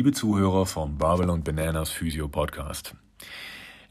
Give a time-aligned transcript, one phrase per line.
[0.00, 2.94] Liebe Zuhörer vom Barbell und Bananas Physio Podcast.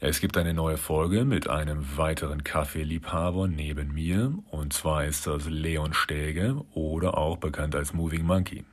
[0.00, 5.48] Es gibt eine neue Folge mit einem weiteren Kaffeeliebhaber neben mir und zwar ist das
[5.48, 8.64] Leon Stäge oder auch bekannt als Moving Monkey.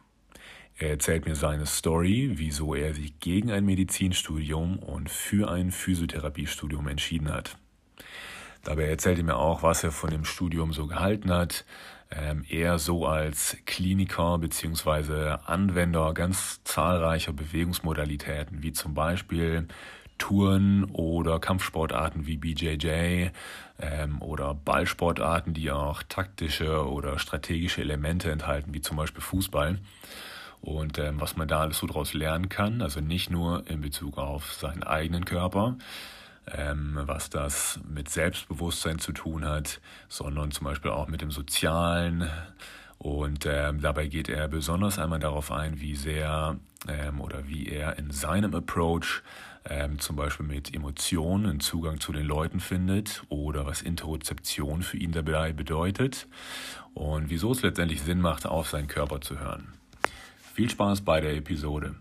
[0.80, 6.88] Er erzählt mir seine Story, wieso er sich gegen ein Medizinstudium und für ein Physiotherapiestudium
[6.88, 7.56] entschieden hat.
[8.64, 11.66] Dabei erzählt er mir auch, was er von dem Studium so gehalten hat,
[12.12, 19.68] ähm, er so als Kliniker beziehungsweise Anwender ganz zahlreicher Bewegungsmodalitäten, wie zum Beispiel
[20.18, 23.30] Touren oder Kampfsportarten wie BJJ
[23.80, 29.80] ähm, oder Ballsportarten, die auch taktische oder strategische Elemente enthalten, wie zum Beispiel Fußball.
[30.62, 34.18] Und ähm, was man da alles so daraus lernen kann, also nicht nur in Bezug
[34.18, 35.78] auf seinen eigenen Körper,
[36.56, 42.30] ähm, was das mit Selbstbewusstsein zu tun hat, sondern zum Beispiel auch mit dem Sozialen.
[42.98, 47.98] Und ähm, dabei geht er besonders einmal darauf ein, wie sehr ähm, oder wie er
[48.00, 49.22] in seinem Approach
[49.70, 54.98] ähm, zum Beispiel mit Emotionen einen Zugang zu den Leuten findet oder was Interozeption für
[54.98, 56.28] ihn dabei bedeutet
[56.94, 59.74] und wieso es letztendlich Sinn macht, auf seinen Körper zu hören.
[60.54, 61.96] Viel Spaß bei der Episode.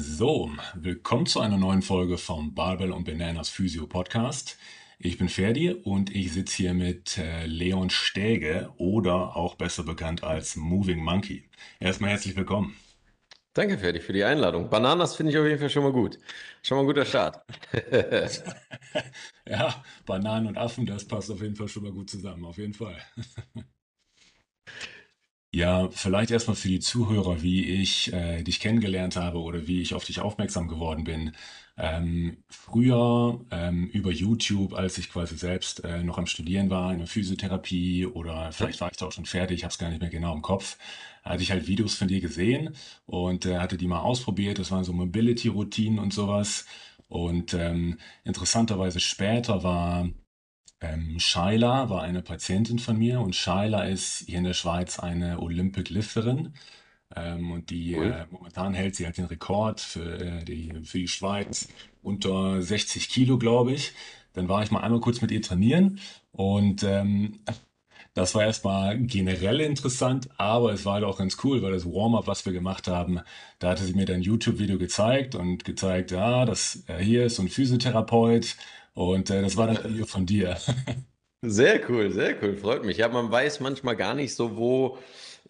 [0.00, 4.56] So, willkommen zu einer neuen Folge vom Barbell und Bananas Physio Podcast.
[5.00, 10.22] Ich bin Ferdi und ich sitze hier mit äh, Leon Stäge oder auch besser bekannt
[10.22, 11.50] als Moving Monkey.
[11.80, 12.76] Erstmal herzlich willkommen.
[13.54, 14.70] Danke, Ferdi, für die Einladung.
[14.70, 16.20] Bananas finde ich auf jeden Fall schon mal gut.
[16.62, 17.42] Schon mal ein guter Start.
[19.48, 22.74] ja, Bananen und Affen, das passt auf jeden Fall schon mal gut zusammen, auf jeden
[22.74, 22.96] Fall.
[25.50, 29.94] Ja, vielleicht erstmal für die Zuhörer, wie ich äh, dich kennengelernt habe oder wie ich
[29.94, 31.32] auf dich aufmerksam geworden bin.
[31.78, 36.98] Ähm, früher ähm, über YouTube, als ich quasi selbst äh, noch am Studieren war in
[36.98, 40.00] der Physiotherapie oder vielleicht war ich da auch schon fertig, ich habe es gar nicht
[40.02, 40.76] mehr genau im Kopf,
[41.22, 42.74] hatte ich halt Videos von dir gesehen
[43.06, 44.58] und äh, hatte die mal ausprobiert.
[44.58, 46.66] Das waren so Mobility-Routinen und sowas.
[47.08, 50.08] Und ähm, interessanterweise später war
[50.80, 55.40] ähm, Shaila war eine Patientin von mir und Shaila ist hier in der Schweiz eine
[55.40, 56.54] Olympic Lifterin.
[57.16, 58.12] Ähm, und die Cool.
[58.12, 61.68] äh, momentan hält sie halt den Rekord für, äh, die, für die Schweiz
[62.02, 63.92] unter 60 Kilo, glaube ich.
[64.34, 66.00] Dann war ich mal einmal kurz mit ihr trainieren
[66.32, 67.40] und ähm,
[68.14, 72.26] das war erstmal generell interessant, aber es war halt auch ganz cool, weil das Warm-up,
[72.26, 73.20] was wir gemacht haben,
[73.58, 77.36] da hatte sie mir dann ein YouTube-Video gezeigt und gezeigt, ja, das äh, hier ist
[77.36, 78.56] so ein Physiotherapeut
[78.98, 80.58] und äh, das war dann ein Video von dir.
[81.40, 82.96] Sehr cool, sehr cool, freut mich.
[82.96, 84.98] Ja, man weiß manchmal gar nicht so, wo,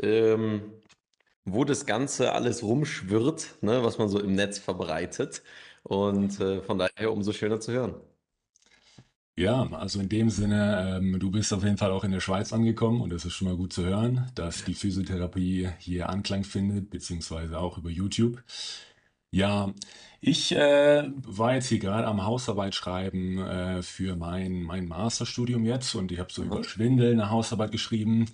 [0.00, 0.74] ähm,
[1.46, 5.42] wo das Ganze alles rumschwirrt, ne, was man so im Netz verbreitet.
[5.84, 7.94] Und äh, von daher umso schöner zu hören.
[9.38, 12.52] Ja, also in dem Sinne, ähm, du bist auf jeden Fall auch in der Schweiz
[12.52, 16.90] angekommen und das ist schon mal gut zu hören, dass die Physiotherapie hier Anklang findet,
[16.90, 18.42] beziehungsweise auch über YouTube.
[19.30, 19.72] Ja,
[20.20, 25.94] ich äh, war jetzt hier gerade am Hausarbeit schreiben äh, für mein, mein Masterstudium jetzt
[25.94, 26.64] und ich habe so über Mhm.
[26.64, 28.26] Schwindel eine Hausarbeit geschrieben.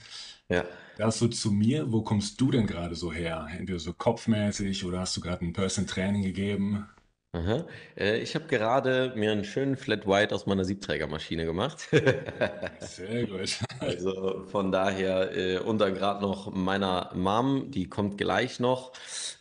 [0.49, 0.65] Ja.
[0.97, 3.49] Das so zu mir, wo kommst du denn gerade so her?
[3.51, 6.87] Entweder so kopfmäßig oder hast du gerade ein Personal Training gegeben?
[7.35, 7.67] Aha.
[7.97, 11.89] Äh, ich habe gerade mir einen schönen Flat White aus meiner Siebträgermaschine gemacht.
[12.79, 13.59] Sehr gut.
[13.81, 18.93] Also von daher, äh, dann gerade noch meiner Mom, die kommt gleich noch.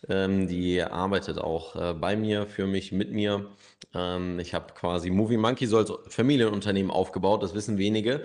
[0.09, 3.51] Ähm, die arbeitet auch äh, bei mir, für mich, mit mir.
[3.93, 8.23] Ähm, ich habe quasi Movie Monkey so als Familienunternehmen aufgebaut, das wissen wenige.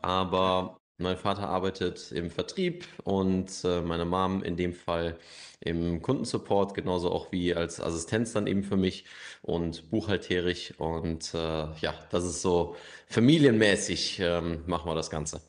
[0.00, 5.18] Aber mein Vater arbeitet im Vertrieb und äh, meine Mom in dem Fall
[5.60, 9.04] im Kundensupport, genauso auch wie als Assistenz dann eben für mich
[9.42, 10.74] und buchhalterisch.
[10.78, 11.38] Und äh,
[11.80, 12.76] ja, das ist so
[13.08, 15.42] familienmäßig, ähm, machen wir das Ganze.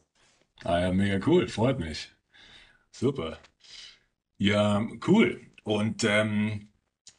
[0.64, 2.10] Ah ja, mega cool, freut mich.
[2.92, 3.40] Super.
[4.38, 5.42] Ja, cool.
[5.64, 6.70] Und ähm,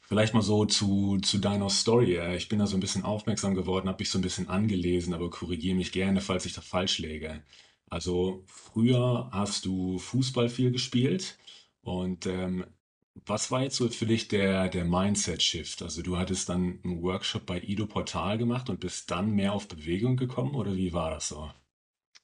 [0.01, 2.19] vielleicht mal so zu, zu deiner Story.
[2.37, 5.31] Ich bin da so ein bisschen aufmerksam geworden, habe mich so ein bisschen angelesen, aber
[5.31, 7.43] korrigiere mich gerne, falls ich da falsch läge.
[7.89, 11.39] Also früher hast du Fußball viel gespielt
[11.83, 12.67] und ähm,
[13.15, 15.83] was war jetzt so für dich der, der Mindset-Shift?
[15.83, 19.69] Also du hattest dann einen Workshop bei Ido Portal gemacht und bist dann mehr auf
[19.69, 21.51] Bewegung gekommen oder wie war das so?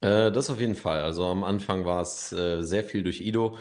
[0.00, 1.02] Äh, das auf jeden Fall.
[1.02, 3.58] Also am Anfang war es äh, sehr viel durch Ido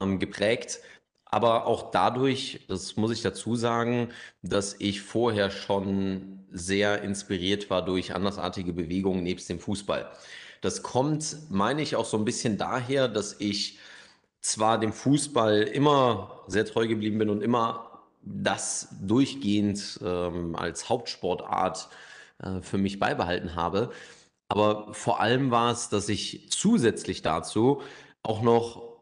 [0.00, 0.80] ähm, geprägt.
[1.24, 4.10] Aber auch dadurch, das muss ich dazu sagen,
[4.42, 10.12] dass ich vorher schon sehr inspiriert war durch andersartige Bewegungen nebst dem Fußball.
[10.60, 13.78] Das kommt, meine ich, auch so ein bisschen daher, dass ich
[14.42, 21.88] zwar dem Fußball immer sehr treu geblieben bin und immer das durchgehend ähm, als Hauptsportart
[22.38, 23.90] äh, für mich beibehalten habe,
[24.48, 27.80] aber vor allem war es, dass ich zusätzlich dazu
[28.22, 29.00] auch noch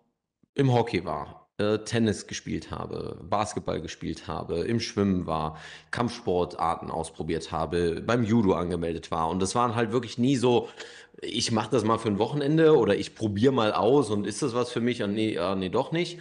[0.54, 1.39] im Hockey war,
[1.84, 5.58] Tennis gespielt habe, Basketball gespielt habe, im Schwimmen war,
[5.90, 9.28] Kampfsportarten ausprobiert habe, beim Judo angemeldet war.
[9.28, 10.68] Und das waren halt wirklich nie so,
[11.20, 14.54] ich mache das mal für ein Wochenende oder ich probiere mal aus und ist das
[14.54, 15.02] was für mich?
[15.02, 16.18] Und nee, äh, nee, doch nicht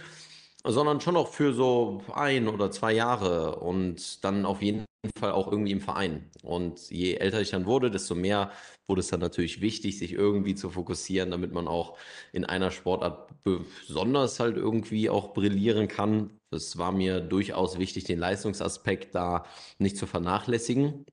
[0.64, 4.84] sondern schon auch für so ein oder zwei Jahre und dann auf jeden
[5.18, 6.30] Fall auch irgendwie im Verein.
[6.42, 8.52] Und je älter ich dann wurde, desto mehr
[8.86, 11.96] wurde es dann natürlich wichtig, sich irgendwie zu fokussieren, damit man auch
[12.32, 16.38] in einer Sportart besonders halt irgendwie auch brillieren kann.
[16.50, 19.44] Es war mir durchaus wichtig, den Leistungsaspekt da
[19.78, 21.06] nicht zu vernachlässigen.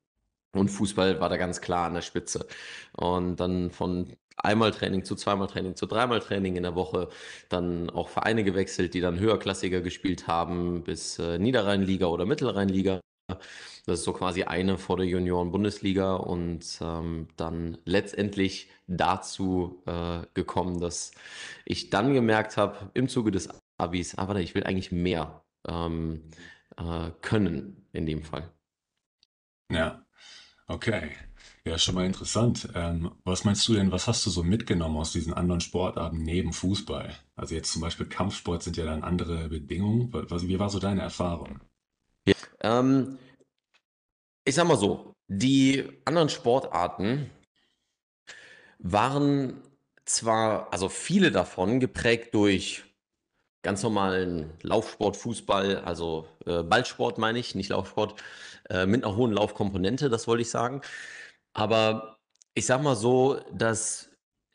[0.54, 2.48] Und Fußball war da ganz klar an der Spitze.
[2.94, 7.10] Und dann von einmal Training zu zweimal Training zu dreimal Training in der Woche,
[7.50, 13.01] dann auch Vereine gewechselt, die dann höherklassiger gespielt haben, bis äh, Niederrheinliga oder Mittelrheinliga.
[13.27, 20.79] Das ist so quasi eine vor der Junioren-Bundesliga und ähm, dann letztendlich dazu äh, gekommen,
[20.79, 21.12] dass
[21.65, 26.24] ich dann gemerkt habe, im Zuge des Abis, aber ah, ich will eigentlich mehr ähm,
[26.77, 28.50] äh, können in dem Fall.
[29.69, 30.06] Ja,
[30.68, 31.12] okay.
[31.65, 32.69] Ja, schon mal interessant.
[32.75, 36.53] Ähm, was meinst du denn, was hast du so mitgenommen aus diesen anderen Sportarten neben
[36.53, 37.13] Fußball?
[37.35, 40.13] Also jetzt zum Beispiel Kampfsport sind ja dann andere Bedingungen.
[40.13, 41.59] Wie war so deine Erfahrung?
[42.27, 43.18] Ja, ähm,
[44.45, 47.29] ich sag mal so, die anderen Sportarten
[48.79, 49.62] waren
[50.06, 52.83] zwar, also viele davon geprägt durch
[53.63, 58.21] ganz normalen Laufsport, Fußball, also äh, Ballsport meine ich, nicht Laufsport,
[58.69, 60.81] äh, mit einer hohen Laufkomponente, das wollte ich sagen.
[61.53, 62.18] Aber
[62.53, 64.06] ich sag mal so, dass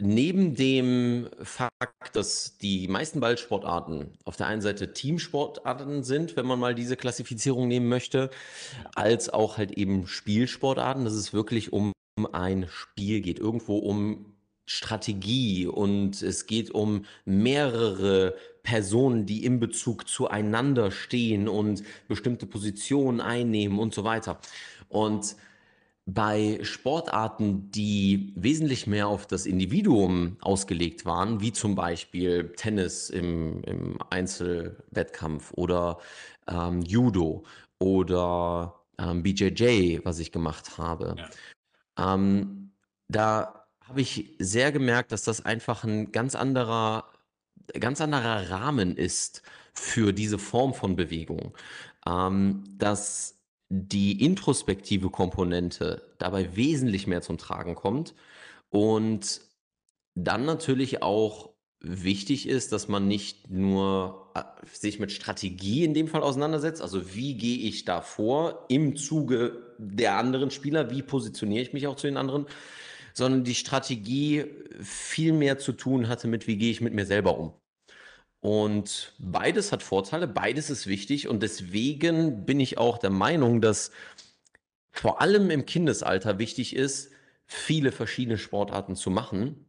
[0.03, 6.59] neben dem Fakt, dass die meisten Ballsportarten auf der einen Seite Teamsportarten sind, wenn man
[6.59, 8.31] mal diese Klassifizierung nehmen möchte,
[8.95, 11.93] als auch halt eben Spielsportarten, dass es wirklich um
[12.33, 14.35] ein Spiel geht, irgendwo um
[14.67, 23.21] Strategie und es geht um mehrere Personen, die in Bezug zueinander stehen und bestimmte Positionen
[23.21, 24.41] einnehmen und so weiter.
[24.89, 25.37] Und
[26.05, 33.63] bei Sportarten, die wesentlich mehr auf das Individuum ausgelegt waren, wie zum Beispiel Tennis im,
[33.63, 35.99] im Einzelwettkampf oder
[36.49, 37.45] ähm, Judo
[37.79, 41.15] oder ähm, BJJ, was ich gemacht habe,
[41.97, 42.15] ja.
[42.15, 42.73] ähm,
[43.09, 47.05] da habe ich sehr gemerkt, dass das einfach ein ganz anderer,
[47.79, 51.55] ganz anderer Rahmen ist für diese Form von Bewegung.
[52.07, 53.42] Ähm, dass
[53.75, 58.15] die introspektive Komponente dabei wesentlich mehr zum Tragen kommt
[58.69, 59.41] und
[60.15, 66.07] dann natürlich auch wichtig ist, dass man nicht nur äh, sich mit Strategie in dem
[66.07, 71.63] Fall auseinandersetzt, also wie gehe ich da vor im Zuge der anderen Spieler, wie positioniere
[71.63, 72.45] ich mich auch zu den anderen,
[73.15, 74.45] sondern die Strategie
[74.83, 77.55] viel mehr zu tun hatte mit, wie gehe ich mit mir selber um.
[78.43, 81.29] Und beides hat Vorteile, beides ist wichtig.
[81.29, 83.93] Und deswegen bin ich auch der Meinung, dass
[84.91, 87.13] vor allem im Kindesalter wichtig ist,
[87.47, 89.65] viele verschiedene Sportarten zu machen,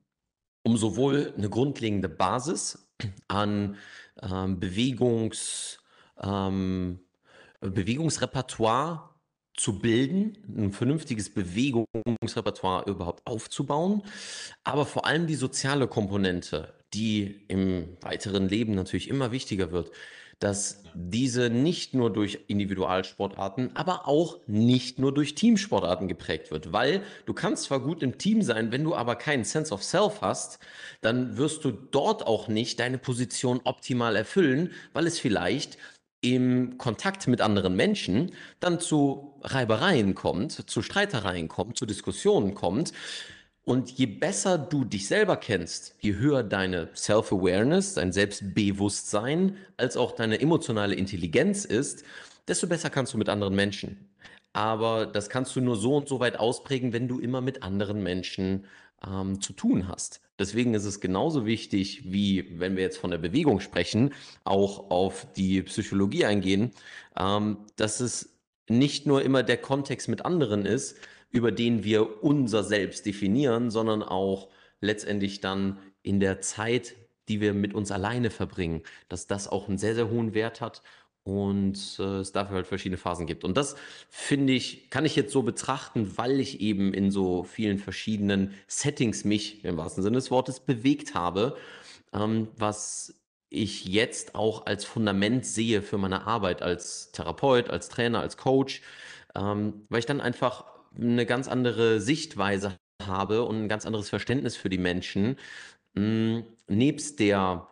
[0.63, 2.89] um sowohl eine grundlegende Basis
[3.27, 3.77] an
[4.23, 5.77] ähm, Bewegungs,
[6.19, 6.99] ähm,
[7.61, 9.11] Bewegungsrepertoire
[9.55, 14.01] zu bilden, ein vernünftiges Bewegungsrepertoire überhaupt aufzubauen,
[14.63, 19.91] aber vor allem die soziale Komponente, die im weiteren Leben natürlich immer wichtiger wird,
[20.39, 27.01] dass diese nicht nur durch Individualsportarten, aber auch nicht nur durch Teamsportarten geprägt wird, weil
[27.25, 30.59] du kannst zwar gut im Team sein, wenn du aber keinen Sense of Self hast,
[31.01, 35.77] dann wirst du dort auch nicht deine Position optimal erfüllen, weil es vielleicht
[36.19, 42.93] im Kontakt mit anderen Menschen dann zu Reibereien kommt, zu Streitereien kommt, zu Diskussionen kommt.
[43.65, 50.11] Und je besser du dich selber kennst, je höher deine Self-Awareness, dein Selbstbewusstsein, als auch
[50.11, 52.03] deine emotionale Intelligenz ist,
[52.47, 54.09] desto besser kannst du mit anderen Menschen.
[54.51, 58.03] Aber das kannst du nur so und so weit ausprägen, wenn du immer mit anderen
[58.03, 58.65] Menschen
[59.07, 60.21] ähm, zu tun hast.
[60.37, 65.25] Deswegen ist es genauso wichtig, wie wenn wir jetzt von der Bewegung sprechen, auch auf
[65.35, 66.71] die Psychologie eingehen,
[67.17, 68.35] ähm, dass es
[68.67, 70.97] nicht nur immer der Kontext mit anderen ist,
[71.33, 74.47] über den wir unser Selbst definieren, sondern auch
[74.79, 76.95] letztendlich dann in der Zeit,
[77.27, 80.81] die wir mit uns alleine verbringen, dass das auch einen sehr, sehr hohen Wert hat
[81.23, 83.43] und äh, es dafür halt verschiedene Phasen gibt.
[83.43, 83.75] Und das
[84.09, 89.23] finde ich, kann ich jetzt so betrachten, weil ich eben in so vielen verschiedenen Settings
[89.23, 91.57] mich im wahrsten Sinne des Wortes bewegt habe,
[92.13, 93.15] ähm, was
[93.49, 98.81] ich jetzt auch als Fundament sehe für meine Arbeit als Therapeut, als Trainer, als Coach,
[99.35, 104.55] ähm, weil ich dann einfach eine ganz andere Sichtweise habe und ein ganz anderes Verständnis
[104.55, 105.37] für die Menschen,
[105.95, 107.67] mh, hm, nebst der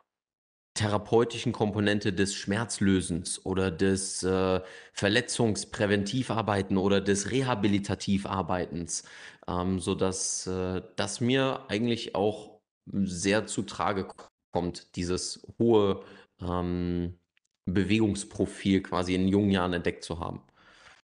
[0.74, 4.62] therapeutischen Komponente des Schmerzlösens oder des äh,
[4.94, 9.04] Verletzungspräventivarbeiten oder des Rehabilitativarbeitens,
[9.48, 12.62] ähm, sodass äh, das mir eigentlich auch
[12.94, 14.08] sehr zu Trage
[14.52, 16.04] kommt, dieses hohe
[16.42, 17.20] ähm,
[17.66, 20.42] Bewegungsprofil quasi in jungen Jahren entdeckt zu haben.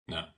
[0.09, 0.33] Ja.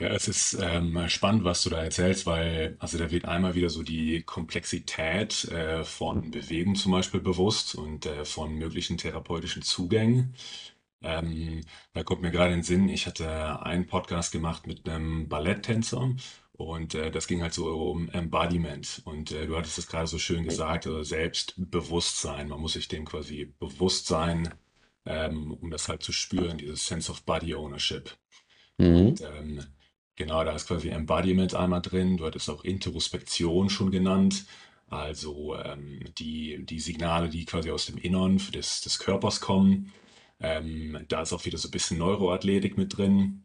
[0.00, 3.68] Ja, es ist ähm, spannend, was du da erzählst, weil also da wird einmal wieder
[3.68, 10.34] so die Komplexität äh, von Bewegung zum Beispiel bewusst und äh, von möglichen therapeutischen Zugängen.
[11.02, 11.62] Ähm,
[11.94, 16.14] da kommt mir gerade in den Sinn, ich hatte einen Podcast gemacht mit einem Balletttänzer
[16.52, 19.02] und äh, das ging halt so um Embodiment.
[19.04, 22.48] Und äh, du hattest es gerade so schön gesagt, also Selbstbewusstsein.
[22.48, 24.54] Man muss sich dem quasi bewusst sein,
[25.06, 28.16] ähm, um das halt zu spüren, dieses Sense of Body Ownership.
[28.78, 28.96] Mhm.
[29.08, 29.64] Und ähm,
[30.18, 32.16] Genau, da ist quasi Embodiment einmal drin.
[32.16, 34.46] Du hattest auch Interospektion schon genannt.
[34.88, 39.92] Also ähm, die, die Signale, die quasi aus dem Innern des, des Körpers kommen.
[40.40, 43.44] Ähm, da ist auch wieder so ein bisschen Neuroathletik mit drin.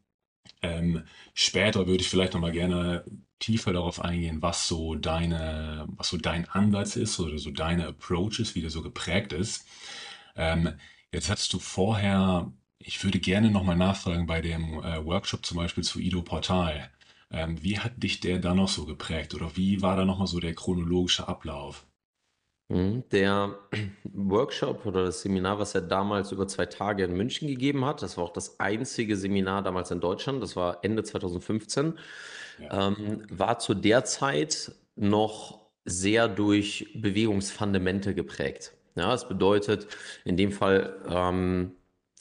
[0.64, 1.04] Ähm,
[1.36, 3.06] später würde ich vielleicht nochmal gerne
[3.40, 8.40] tiefer darauf eingehen, was so deine, was so dein Ansatz ist oder so deine Approach
[8.40, 9.68] ist, wie der so geprägt ist.
[10.36, 10.74] Ähm,
[11.12, 12.52] jetzt hattest du vorher
[12.86, 16.90] ich würde gerne nochmal nachfragen bei dem äh, Workshop zum Beispiel zu Ido Portal.
[17.32, 20.40] Ähm, wie hat dich der da noch so geprägt oder wie war da nochmal so
[20.40, 21.86] der chronologische Ablauf?
[22.70, 23.58] Mhm, der
[24.04, 28.18] Workshop oder das Seminar, was er damals über zwei Tage in München gegeben hat, das
[28.18, 31.98] war auch das einzige Seminar damals in Deutschland, das war Ende 2015,
[32.60, 32.88] ja.
[32.88, 38.74] ähm, war zu der Zeit noch sehr durch Bewegungsfundamente geprägt.
[38.96, 39.88] Ja, das bedeutet
[40.24, 41.72] in dem Fall ähm,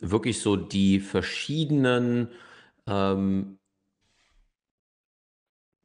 [0.02, 2.28] wirklich so die verschiedenen
[2.86, 3.58] ähm,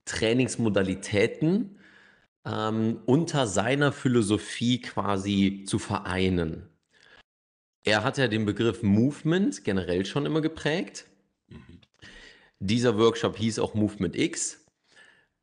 [0.05, 1.77] Trainingsmodalitäten
[2.45, 6.69] ähm, unter seiner Philosophie quasi zu vereinen.
[7.83, 11.05] Er hat ja den Begriff Movement generell schon immer geprägt.
[11.47, 11.81] Mhm.
[12.59, 14.65] Dieser Workshop hieß auch Movement X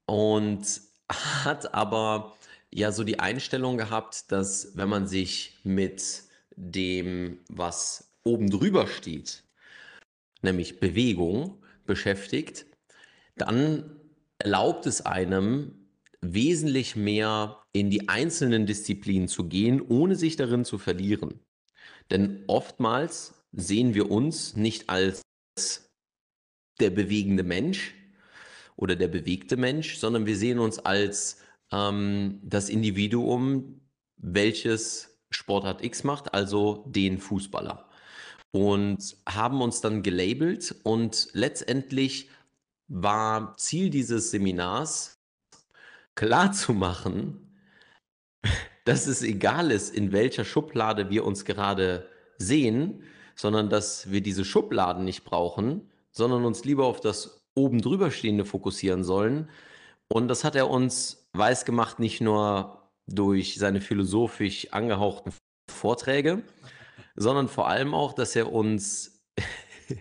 [0.07, 2.37] und hat aber
[2.73, 6.25] ja so die Einstellung gehabt, dass wenn man sich mit
[6.57, 9.45] dem, was oben drüber steht,
[10.43, 12.67] nämlich Bewegung, beschäftigt,
[13.37, 14.01] dann
[14.39, 15.85] erlaubt es einem,
[16.21, 21.41] wesentlich mehr in die einzelnen Disziplinen zu gehen, ohne sich darin zu verlieren.
[22.11, 25.23] Denn oftmals sehen wir uns nicht als
[26.81, 27.95] der bewegende Mensch
[28.77, 33.81] oder der bewegte Mensch, sondern wir sehen uns als ähm, das Individuum,
[34.17, 37.89] welches Sportart X macht, also den Fußballer
[38.55, 42.31] und haben uns dann gelabelt und letztendlich
[42.87, 45.19] war Ziel dieses Seminars
[46.15, 47.53] klarzumachen,
[48.85, 52.09] dass es egal ist, in welcher Schublade wir uns gerade
[52.39, 53.03] sehen,
[53.35, 58.45] sondern dass wir diese Schubladen nicht brauchen, sondern uns lieber auf das oben drüber stehende
[58.45, 59.51] fokussieren sollen.
[60.07, 65.33] Und das hat er uns weiß gemacht, nicht nur durch seine philosophisch angehauchten
[65.69, 66.45] Vorträge,
[67.17, 69.23] sondern vor allem auch, dass er uns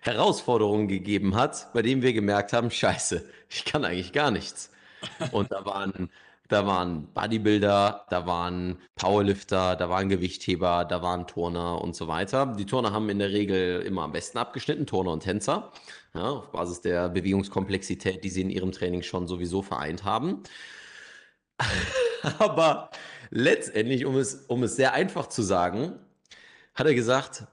[0.00, 4.70] Herausforderungen gegeben hat, bei denen wir gemerkt haben, scheiße, ich kann eigentlich gar nichts.
[5.32, 6.10] Und da waren,
[6.48, 12.54] da waren Bodybuilder, da waren Powerlifter, da waren Gewichtheber, da waren Turner und so weiter.
[12.58, 15.72] Die Turner haben in der Regel immer am besten abgeschnitten, Turner und Tänzer,
[16.14, 20.42] ja, auf Basis der Bewegungskomplexität, die sie in ihrem Training schon sowieso vereint haben.
[22.38, 22.90] Aber
[23.30, 25.98] letztendlich, um es, um es sehr einfach zu sagen,
[26.80, 27.44] hat er gesagt,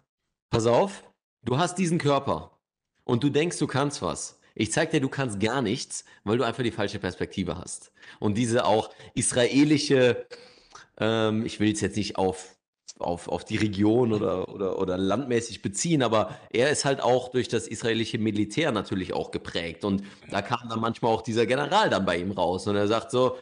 [0.50, 1.04] pass auf,
[1.44, 2.58] du hast diesen Körper
[3.04, 4.40] und du denkst, du kannst was.
[4.56, 7.92] Ich zeig dir, du kannst gar nichts, weil du einfach die falsche Perspektive hast.
[8.20, 10.26] Und diese auch israelische,
[10.98, 12.56] ähm, ich will jetzt nicht auf,
[13.00, 17.50] auf, auf die Region oder, oder, oder landmäßig beziehen, aber er ist halt auch durch
[17.50, 19.84] das israelische Militär natürlich auch geprägt.
[19.84, 23.12] Und da kam dann manchmal auch dieser General dann bei ihm raus und er sagt
[23.12, 23.38] so,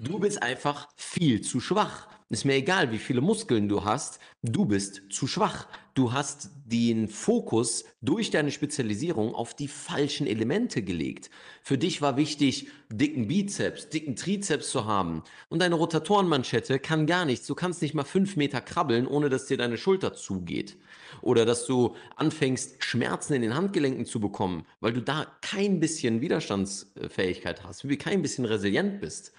[0.00, 2.06] Du bist einfach viel zu schwach.
[2.28, 5.66] Ist mir egal, wie viele Muskeln du hast, du bist zu schwach.
[5.94, 11.28] Du hast den Fokus durch deine Spezialisierung auf die falschen Elemente gelegt.
[11.62, 15.24] Für dich war wichtig, dicken Bizeps, dicken Trizeps zu haben.
[15.48, 17.48] Und deine Rotatorenmanschette kann gar nichts.
[17.48, 20.76] Du kannst nicht mal fünf Meter krabbeln, ohne dass dir deine Schulter zugeht.
[21.20, 26.20] Oder dass du anfängst, Schmerzen in den Handgelenken zu bekommen, weil du da kein bisschen
[26.20, 29.32] Widerstandsfähigkeit hast, wie kein bisschen resilient bist.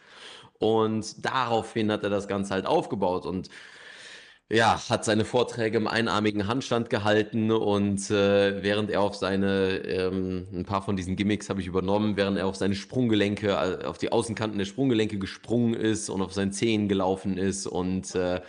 [0.58, 3.50] Und daraufhin hat er das Ganze halt aufgebaut und
[4.52, 10.48] ja, hat seine Vorträge im einarmigen Handstand gehalten und äh, während er auf seine, ähm,
[10.52, 14.00] ein paar von diesen Gimmicks habe ich übernommen, während er auf seine Sprunggelenke, äh, auf
[14.00, 18.42] die Außenkanten der Sprunggelenke gesprungen ist und auf seinen Zehen gelaufen ist und äh,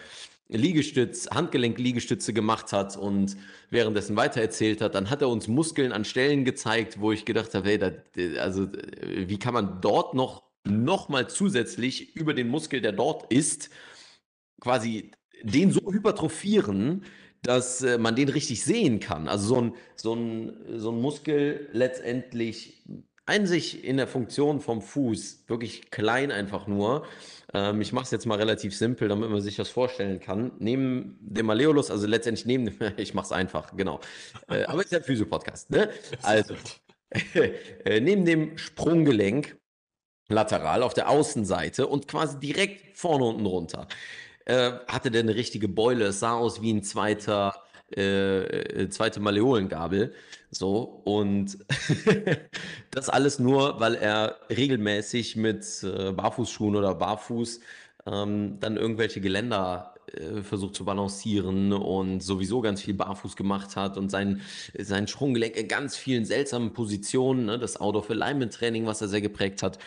[0.48, 3.36] Liegestütz, Handgelenk-Liegestütze gemacht hat und
[3.68, 7.68] währenddessen weitererzählt hat, dann hat er uns Muskeln an Stellen gezeigt, wo ich gedacht habe,
[7.68, 7.90] hey, da,
[8.40, 8.66] also
[9.02, 13.70] wie kann man dort noch nochmal zusätzlich über den Muskel, der dort ist,
[14.60, 17.04] quasi den so hypertrophieren,
[17.42, 19.28] dass äh, man den richtig sehen kann.
[19.28, 22.84] Also so ein, so ein, so ein Muskel letztendlich
[23.30, 27.06] ein sich in der Funktion vom Fuß, wirklich klein einfach nur.
[27.54, 30.52] Ähm, ich mache es jetzt mal relativ simpel, damit man sich das vorstellen kann.
[30.58, 34.00] Neben dem Malleolus, also letztendlich neben dem, ich mache es einfach, genau.
[34.48, 35.90] Äh, aber es ist ja ein Physio-Podcast, ne?
[36.22, 36.54] Also,
[37.84, 39.56] äh, neben dem Sprunggelenk
[40.28, 43.86] lateral auf der Außenseite und quasi direkt vorne unten runter.
[44.46, 47.54] Äh, hatte der eine richtige Beule, es sah aus wie ein zweiter,
[47.94, 50.14] äh, äh zweite Maleolengabel.
[50.50, 51.58] So, und
[52.90, 57.60] das alles nur, weil er regelmäßig mit äh, Barfußschuhen oder Barfuß
[58.06, 63.96] ähm, dann irgendwelche Geländer äh, versucht zu balancieren und sowieso ganz viel barfuß gemacht hat
[63.96, 64.40] und sein,
[64.76, 69.78] sein Sprunggelenk in ganz vielen seltsamen Positionen, ne, das Out-of-Alignment-Training, was er sehr geprägt hat,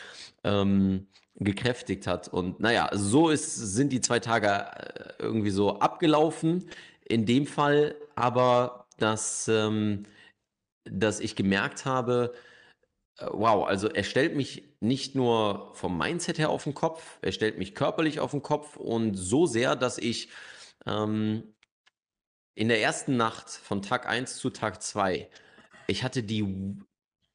[0.43, 2.27] ähm, gekräftigt hat.
[2.27, 6.69] Und naja, so ist, sind die zwei Tage äh, irgendwie so abgelaufen.
[7.05, 10.03] In dem Fall aber, dass, ähm,
[10.85, 12.33] dass ich gemerkt habe,
[13.17, 17.31] äh, wow, also er stellt mich nicht nur vom Mindset her auf den Kopf, er
[17.31, 20.29] stellt mich körperlich auf den Kopf und so sehr, dass ich
[20.85, 21.55] ähm,
[22.55, 25.29] in der ersten Nacht von Tag 1 zu Tag 2,
[25.87, 26.77] ich hatte die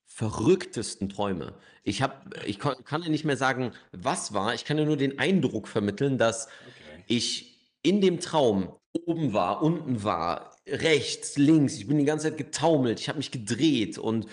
[0.07, 1.55] verrücktesten Träume.
[1.89, 4.55] Ich, hab, ich kann ja nicht mehr sagen, was war.
[4.55, 7.05] Ich kann ja nur den Eindruck vermitteln, dass okay.
[7.07, 11.77] ich in dem Traum oben war, unten war, rechts, links.
[11.77, 13.01] Ich bin die ganze Zeit getaumelt.
[13.01, 14.27] Ich habe mich gedreht und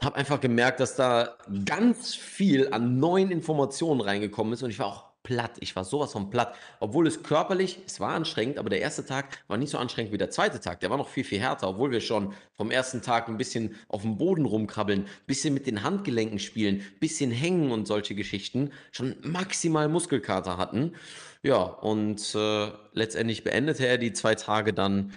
[0.00, 4.86] habe einfach gemerkt, dass da ganz viel an neuen Informationen reingekommen ist und ich war
[4.86, 5.52] auch platt.
[5.60, 6.54] Ich war sowas von platt.
[6.78, 10.18] Obwohl es körperlich, es war anstrengend, aber der erste Tag war nicht so anstrengend wie
[10.18, 10.80] der zweite Tag.
[10.80, 14.02] Der war noch viel, viel härter, obwohl wir schon vom ersten Tag ein bisschen auf
[14.02, 19.88] dem Boden rumkrabbeln, bisschen mit den Handgelenken spielen, bisschen hängen und solche Geschichten, schon maximal
[19.88, 20.94] Muskelkater hatten.
[21.42, 25.14] Ja, und äh, letztendlich beendete er die zwei Tage dann.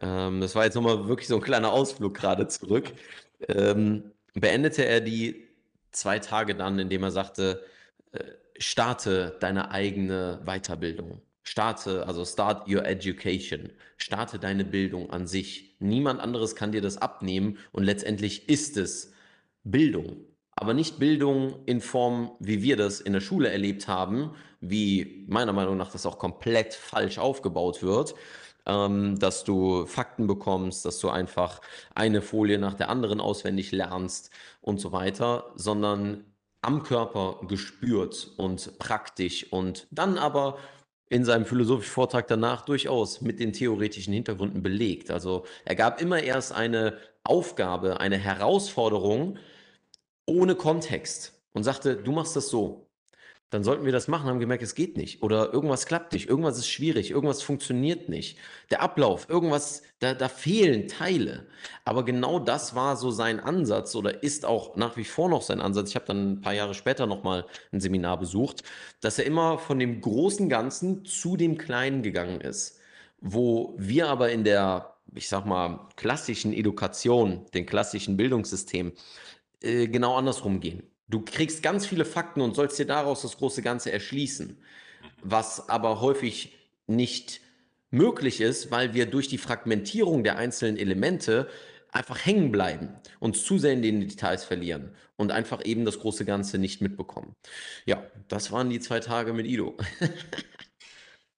[0.00, 2.92] Ähm, das war jetzt nochmal wirklich so ein kleiner Ausflug gerade zurück.
[3.48, 5.48] Ähm, beendete er die
[5.90, 7.64] zwei Tage dann, indem er sagte,
[8.12, 8.24] äh,
[8.58, 11.22] starte deine eigene Weiterbildung.
[11.42, 13.70] Starte, also start your education.
[13.96, 15.76] Starte deine Bildung an sich.
[15.78, 19.12] Niemand anderes kann dir das abnehmen und letztendlich ist es
[19.64, 20.16] Bildung.
[20.56, 25.52] Aber nicht Bildung in Form, wie wir das in der Schule erlebt haben, wie meiner
[25.52, 28.14] Meinung nach das auch komplett falsch aufgebaut wird,
[28.66, 31.60] ähm, dass du Fakten bekommst, dass du einfach
[31.94, 36.24] eine Folie nach der anderen auswendig lernst und so weiter, sondern
[36.62, 40.58] am Körper gespürt und praktisch und dann aber
[41.08, 45.10] in seinem philosophischen Vortrag danach durchaus mit den theoretischen Hintergründen belegt.
[45.10, 49.38] Also er gab immer erst eine Aufgabe, eine Herausforderung
[50.26, 52.87] ohne Kontext und sagte, du machst das so,
[53.50, 55.22] dann sollten wir das machen, haben gemerkt, es geht nicht.
[55.22, 58.38] Oder irgendwas klappt nicht, irgendwas ist schwierig, irgendwas funktioniert nicht.
[58.70, 61.46] Der Ablauf, irgendwas, da, da fehlen Teile.
[61.84, 65.60] Aber genau das war so sein Ansatz oder ist auch nach wie vor noch sein
[65.60, 65.90] Ansatz.
[65.90, 68.64] Ich habe dann ein paar Jahre später nochmal ein Seminar besucht,
[69.00, 72.78] dass er immer von dem großen Ganzen zu dem Kleinen gegangen ist.
[73.20, 78.92] Wo wir aber in der, ich sag mal, klassischen Education, dem klassischen Bildungssystem,
[79.62, 80.87] äh, genau andersrum gehen.
[81.08, 84.58] Du kriegst ganz viele Fakten und sollst dir daraus das große Ganze erschließen,
[85.22, 86.54] was aber häufig
[86.86, 87.40] nicht
[87.90, 91.48] möglich ist, weil wir durch die Fragmentierung der einzelnen Elemente
[91.90, 96.26] einfach hängen bleiben, uns zu sehr in den Details verlieren und einfach eben das große
[96.26, 97.34] Ganze nicht mitbekommen.
[97.86, 99.76] Ja, das waren die zwei Tage mit Ido.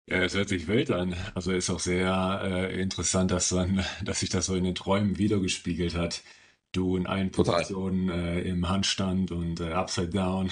[0.07, 1.15] Ja, es hört sich wild an.
[1.37, 5.19] Also ist auch sehr äh, interessant, dass, man, dass sich das so in den Träumen
[5.19, 6.25] wiedergespiegelt hat.
[6.73, 10.51] Du in allen Positionen äh, im Handstand und äh, Upside Down.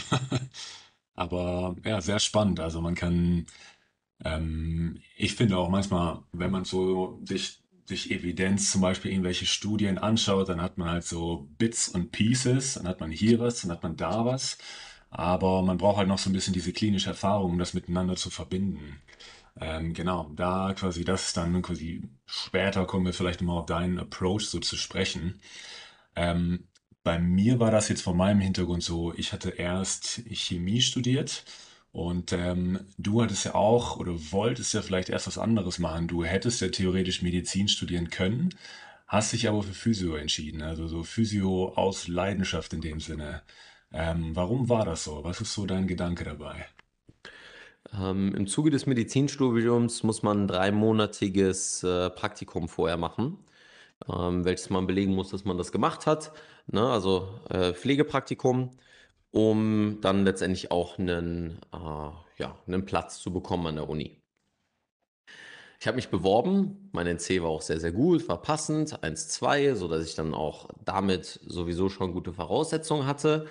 [1.15, 2.61] Aber ja, sehr spannend.
[2.61, 3.47] Also man kann,
[4.25, 9.99] ähm, ich finde auch manchmal, wenn man so sich, sich Evidenz, zum Beispiel irgendwelche Studien
[9.99, 13.71] anschaut, dann hat man halt so Bits und Pieces, dann hat man hier was, dann
[13.73, 14.59] hat man da was.
[15.11, 18.31] Aber man braucht halt noch so ein bisschen diese klinische Erfahrung, um das miteinander zu
[18.31, 19.01] verbinden.
[19.61, 24.47] Ähm, genau, da quasi das dann quasi später kommen wir vielleicht nochmal auf deinen Approach
[24.49, 25.41] so zu sprechen.
[26.19, 26.69] Ähm,
[27.05, 31.45] bei mir war das jetzt von meinem Hintergrund so, ich hatte erst Chemie studiert
[31.93, 36.09] und ähm, du hattest ja auch oder wolltest ja vielleicht erst was anderes machen.
[36.09, 38.51] Du hättest ja theoretisch Medizin studieren können,
[39.07, 43.43] hast dich aber für Physio entschieden, also so Physio aus Leidenschaft in dem Sinne.
[43.93, 45.23] Ähm, warum war das so?
[45.25, 46.67] Was ist so dein Gedanke dabei?
[47.93, 53.39] Ähm, im Zuge des Medizinstudiums muss man 'n dreimonatiges, äh, Praktikum vorher machen,
[54.13, 56.33] ähm, welches man belegen muss, dass man das gemacht hat,
[56.67, 56.89] ne?
[56.91, 58.71] Also, äh, Pflegepraktikum,
[59.31, 61.79] um dann letztendlich auch einen, äh,
[62.39, 64.23] ja, 'nen Platz zu bekommen an der Uni.
[65.81, 70.05] Ich habe mich beworben, mein NC war auch sehr, sehr gut, war passend, 1,2, sodass
[70.05, 73.47] ich dann auch damit sowieso schon gute Voraussetzungen hatte.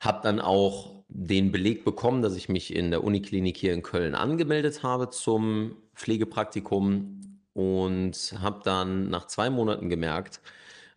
[0.00, 4.14] Habe dann auch den Beleg bekommen, dass ich mich in der Uniklinik hier in Köln
[4.16, 7.20] angemeldet habe zum Pflegepraktikum
[7.54, 10.40] und habe dann nach zwei Monaten gemerkt,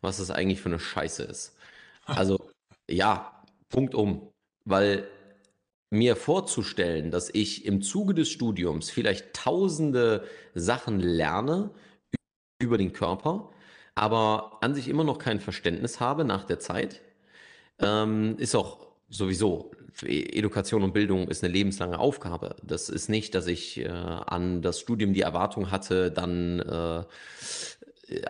[0.02, 1.56] was das eigentlich für eine Scheiße ist.
[2.06, 2.50] Also
[2.90, 4.32] ja, Punkt um.
[4.66, 5.08] Weil
[5.92, 11.72] mir vorzustellen, dass ich im Zuge des Studiums vielleicht tausende Sachen lerne
[12.60, 13.52] über den Körper,
[13.96, 17.02] aber an sich immer noch kein Verständnis habe nach der Zeit,
[17.80, 19.72] ähm, ist auch sowieso,
[20.04, 22.56] Education und Bildung ist eine lebenslange Aufgabe.
[22.64, 27.04] Das ist nicht, dass ich äh, an das Studium die Erwartung hatte, dann äh,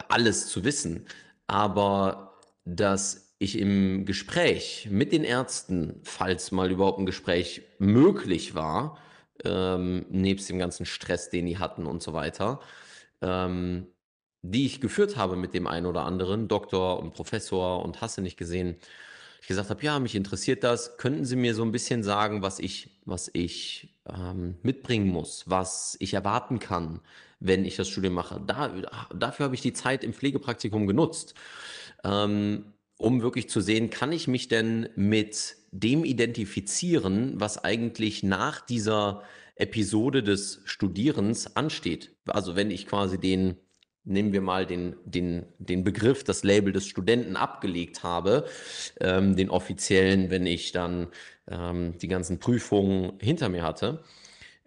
[0.07, 1.05] alles zu wissen,
[1.47, 8.97] aber dass ich im Gespräch mit den Ärzten, falls mal überhaupt ein Gespräch möglich war,
[9.43, 12.61] ähm, nebst dem ganzen Stress, den die hatten und so weiter,
[13.21, 13.87] ähm,
[14.41, 18.37] die ich geführt habe mit dem einen oder anderen, Doktor und Professor und hasse nicht
[18.37, 18.77] gesehen,
[19.45, 20.97] ich gesagt habe, ja, mich interessiert das.
[20.97, 25.95] Könnten Sie mir so ein bisschen sagen, was ich, was ich ähm, mitbringen muss, was
[25.99, 26.99] ich erwarten kann,
[27.39, 28.41] wenn ich das Studium mache?
[28.43, 28.73] Da,
[29.13, 31.35] dafür habe ich die Zeit im Pflegepraktikum genutzt,
[32.03, 38.61] ähm, um wirklich zu sehen, kann ich mich denn mit dem identifizieren, was eigentlich nach
[38.61, 39.21] dieser
[39.57, 42.15] Episode des Studierens ansteht.
[42.25, 43.57] Also wenn ich quasi den
[44.05, 48.45] nehmen wir mal den, den, den Begriff, das Label des Studenten abgelegt habe,
[49.01, 51.07] ähm, den offiziellen, wenn ich dann
[51.47, 54.03] ähm, die ganzen Prüfungen hinter mir hatte,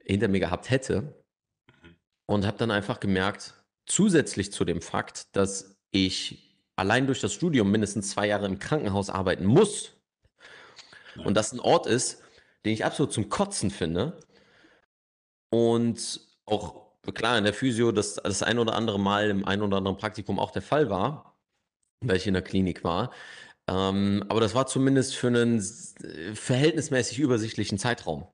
[0.05, 1.14] hinter mir gehabt hätte.
[2.27, 3.55] Und habe dann einfach gemerkt,
[3.87, 9.09] zusätzlich zu dem Fakt, dass ich allein durch das Studium mindestens zwei Jahre im Krankenhaus
[9.09, 9.92] arbeiten muss
[11.16, 11.24] ja.
[11.24, 12.22] und das ein Ort ist,
[12.64, 14.20] den ich absolut zum Kotzen finde
[15.51, 19.79] und auch klar, in der Physio das, das ein oder andere Mal im ein oder
[19.79, 21.39] anderen Praktikum auch der Fall war,
[22.05, 23.13] weil ich in der Klinik war.
[23.69, 25.61] Ähm, aber das war zumindest für einen
[26.35, 28.27] verhältnismäßig übersichtlichen Zeitraum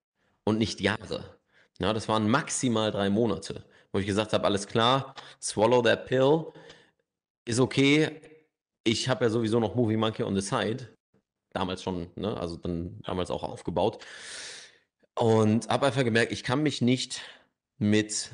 [0.45, 1.39] und nicht Jahre.
[1.81, 6.53] Ja, das waren maximal drei Monate, wo ich gesagt habe, alles klar, swallow that pill,
[7.45, 8.21] ist okay.
[8.85, 10.89] Ich habe ja sowieso noch Movie Monkey on the Side,
[11.51, 14.05] damals schon, ne, also dann damals auch aufgebaut.
[15.17, 17.23] Und habe einfach gemerkt, ich kann mich nicht
[17.79, 18.31] mit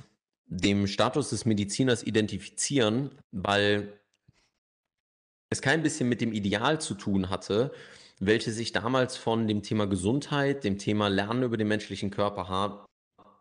[0.50, 4.00] dem Status des Mediziners identifizieren, weil
[5.48, 7.72] es kein bisschen mit dem Ideal zu tun hatte,
[8.18, 12.86] welches ich damals von dem Thema Gesundheit, dem Thema Lernen über den menschlichen Körper ha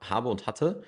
[0.01, 0.83] habe und hatte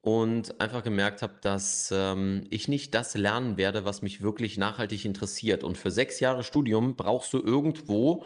[0.00, 5.04] und einfach gemerkt habe, dass ähm, ich nicht das lernen werde, was mich wirklich nachhaltig
[5.04, 5.64] interessiert.
[5.64, 8.24] Und für sechs Jahre Studium brauchst du irgendwo,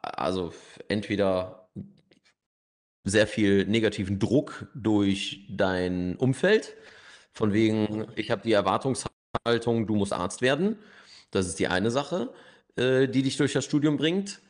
[0.00, 0.52] also
[0.88, 1.63] entweder
[3.04, 6.74] sehr viel negativen Druck durch dein Umfeld.
[7.32, 10.76] Von wegen, ich habe die Erwartungshaltung, du musst Arzt werden.
[11.30, 12.32] Das ist die eine Sache,
[12.76, 14.40] äh, die dich durch das Studium bringt.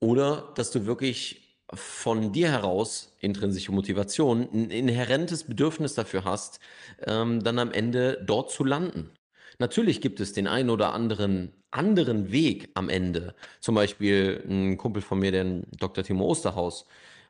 [0.00, 6.60] Oder dass du wirklich von dir heraus intrinsische Motivation, ein inhärentes Bedürfnis dafür hast,
[7.06, 9.10] ähm, dann am Ende dort zu landen.
[9.58, 13.34] Natürlich gibt es den einen oder anderen anderen Weg am Ende.
[13.60, 16.04] Zum Beispiel ein Kumpel von mir, der Dr.
[16.04, 16.86] Timo Osterhaus,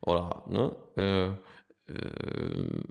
[0.06, 2.82] oder ne, äh, äh,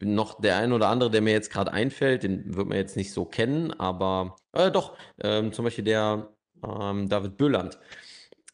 [0.00, 3.12] noch der ein oder andere, der mir jetzt gerade einfällt, den wird man jetzt nicht
[3.12, 6.28] so kennen, aber äh, doch, ähm, zum Beispiel der
[6.62, 7.78] ähm, David Böhland.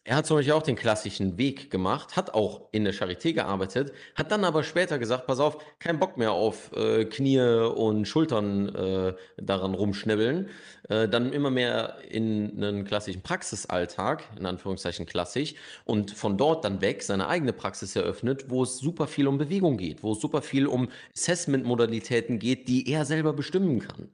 [0.05, 3.93] Er hat zum Beispiel auch den klassischen Weg gemacht, hat auch in der Charité gearbeitet,
[4.15, 8.75] hat dann aber später gesagt, pass auf, kein Bock mehr auf äh, Knie und Schultern
[8.75, 10.49] äh, daran rumschnibbeln.
[10.89, 16.81] Äh, dann immer mehr in einen klassischen Praxisalltag, in Anführungszeichen klassisch, und von dort dann
[16.81, 20.41] weg seine eigene Praxis eröffnet, wo es super viel um Bewegung geht, wo es super
[20.41, 24.09] viel um Assessment-Modalitäten geht, die er selber bestimmen kann.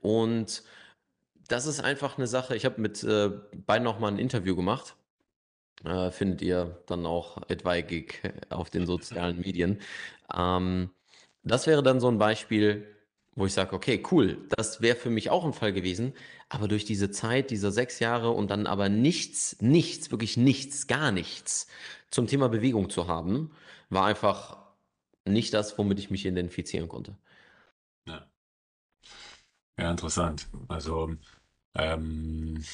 [0.00, 0.64] Und
[1.46, 2.56] das ist einfach eine Sache.
[2.56, 3.30] Ich habe mit äh,
[3.66, 4.96] beiden noch mal ein Interview gemacht
[5.84, 9.80] äh, findet ihr dann auch etwaig auf den sozialen Medien.
[10.34, 10.90] Ähm,
[11.42, 12.86] das wäre dann so ein Beispiel,
[13.34, 16.12] wo ich sage, okay, cool, das wäre für mich auch ein Fall gewesen.
[16.48, 21.12] Aber durch diese Zeit, dieser sechs Jahre und dann aber nichts, nichts, wirklich nichts, gar
[21.12, 21.68] nichts
[22.10, 23.52] zum Thema Bewegung zu haben,
[23.90, 24.56] war einfach
[25.24, 27.16] nicht das, womit ich mich identifizieren konnte.
[28.06, 28.26] Ja,
[29.78, 30.48] ja interessant.
[30.68, 31.14] Also
[31.74, 32.64] ähm,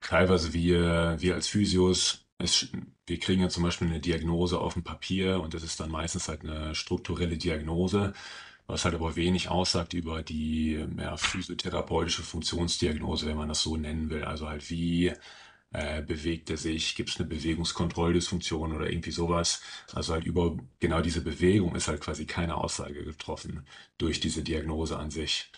[0.00, 2.68] teilweise wir, wir als Physios es,
[3.06, 6.28] wir kriegen ja zum Beispiel eine Diagnose auf dem Papier und das ist dann meistens
[6.28, 8.12] halt eine strukturelle Diagnose,
[8.66, 14.10] was halt aber wenig aussagt über die ja, physiotherapeutische Funktionsdiagnose, wenn man das so nennen
[14.10, 14.24] will.
[14.24, 15.12] Also halt wie
[15.72, 19.60] äh, bewegt er sich, gibt es eine Bewegungskontrolldysfunktion oder irgendwie sowas.
[19.92, 23.66] Also halt über genau diese Bewegung ist halt quasi keine Aussage getroffen
[23.98, 25.50] durch diese Diagnose an sich.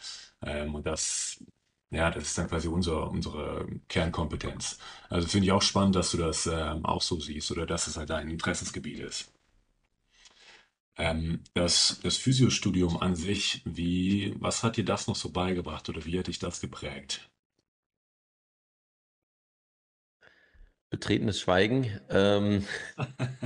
[0.42, 1.42] Ähm, und das
[1.90, 4.78] ja, das ist dann quasi unser, unsere Kernkompetenz.
[5.08, 7.96] Also finde ich auch spannend, dass du das ähm, auch so siehst oder dass es
[7.96, 9.32] halt dein Interessensgebiet ist.
[10.96, 16.04] Ähm, das, das Physiostudium an sich, wie, was hat dir das noch so beigebracht oder
[16.04, 17.28] wie hat dich das geprägt?
[20.90, 22.00] Betretenes Schweigen.
[22.10, 22.64] Ähm,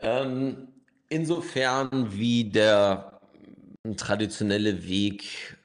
[0.00, 0.68] ähm,
[1.08, 3.20] insofern wie der
[3.96, 5.55] traditionelle Weg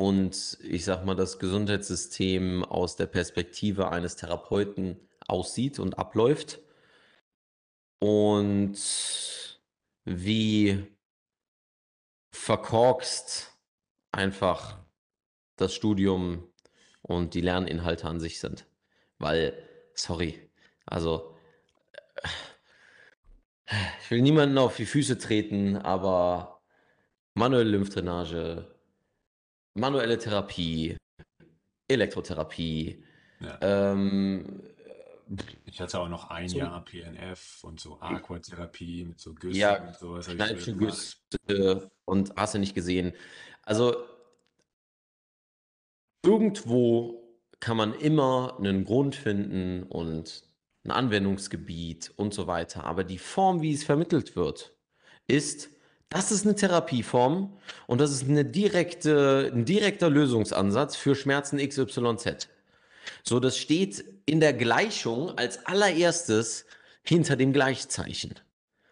[0.00, 6.58] und ich sag mal, das Gesundheitssystem aus der Perspektive eines Therapeuten aussieht und abläuft
[7.98, 8.78] und
[10.06, 10.86] wie
[12.30, 13.54] verkorkst
[14.10, 14.78] einfach
[15.56, 16.50] das Studium
[17.02, 18.66] und die Lerninhalte an sich sind.
[19.18, 19.52] Weil,
[19.92, 20.50] sorry,
[20.86, 21.36] also
[24.02, 26.62] ich will niemanden auf die Füße treten, aber
[27.34, 28.79] manuelle Lymphdrainage,
[29.74, 30.96] manuelle Therapie,
[31.88, 33.04] Elektrotherapie.
[33.40, 33.58] Ja.
[33.62, 34.62] Ähm,
[35.66, 39.86] Ich hatte auch noch ein so, Jahr PNF und so Aquatherapie mit so Güssen ja,
[39.86, 40.26] und sowas.
[40.26, 43.12] Güsse und hast du nicht gesehen.
[43.62, 43.96] Also
[46.24, 50.42] irgendwo kann man immer einen Grund finden und
[50.84, 52.84] ein Anwendungsgebiet und so weiter.
[52.84, 54.76] Aber die Form, wie es vermittelt wird,
[55.26, 55.70] ist,
[56.10, 62.48] das ist eine Therapieform und das ist eine direkte, ein direkter Lösungsansatz für Schmerzen XYZ.
[63.22, 66.66] So, das steht in der Gleichung als allererstes
[67.02, 68.34] hinter dem Gleichzeichen.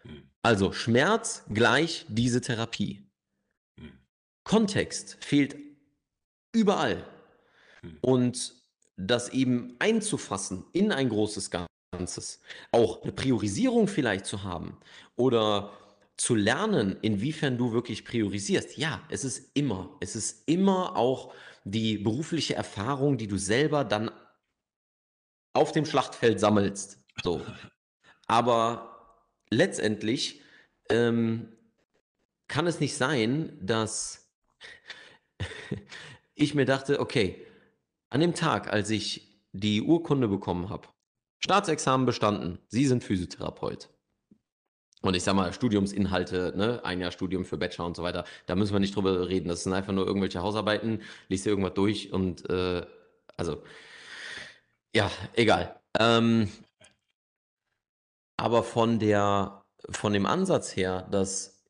[0.03, 3.05] Hm, Also Schmerz gleich diese Therapie.
[3.79, 3.91] hm,
[4.43, 5.57] Kontext fehlt
[6.53, 7.05] überall.
[7.81, 8.55] hm, Und
[8.97, 14.77] das eben einzufassen in ein großes Ganzes, auch eine Priorisierung vielleicht zu haben
[15.15, 15.71] oder
[16.19, 18.77] zu lernen, inwiefern du wirklich priorisierst.
[18.77, 24.11] Ja, es ist immer, es ist immer auch die berufliche Erfahrung, die du selber dann
[25.53, 27.01] auf dem Schlachtfeld sammelst.
[27.23, 27.41] So.
[28.27, 30.41] Aber letztendlich
[30.89, 31.55] ähm,
[32.49, 34.29] kann es nicht sein, dass
[36.35, 37.47] ich mir dachte, okay,
[38.09, 40.89] an dem Tag, als ich die Urkunde bekommen habe,
[41.39, 43.89] Staatsexamen bestanden, Sie sind Physiotherapeut.
[45.01, 48.55] Und ich sag mal, Studiumsinhalte, ne, ein Jahr Studium für Bachelor und so weiter, da
[48.55, 49.47] müssen wir nicht drüber reden.
[49.47, 52.85] Das sind einfach nur irgendwelche Hausarbeiten, liest dir irgendwas durch und äh,
[53.37, 53.63] also,
[54.93, 55.79] ja, egal.
[55.97, 56.49] Ähm,
[58.37, 61.63] aber von der, von dem Ansatz her, dass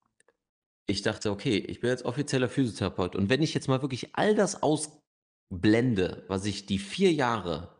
[0.87, 4.33] ich dachte, okay, ich bin jetzt offizieller Physiotherapeut und wenn ich jetzt mal wirklich all
[4.35, 7.75] das ausblende, was ich die vier Jahre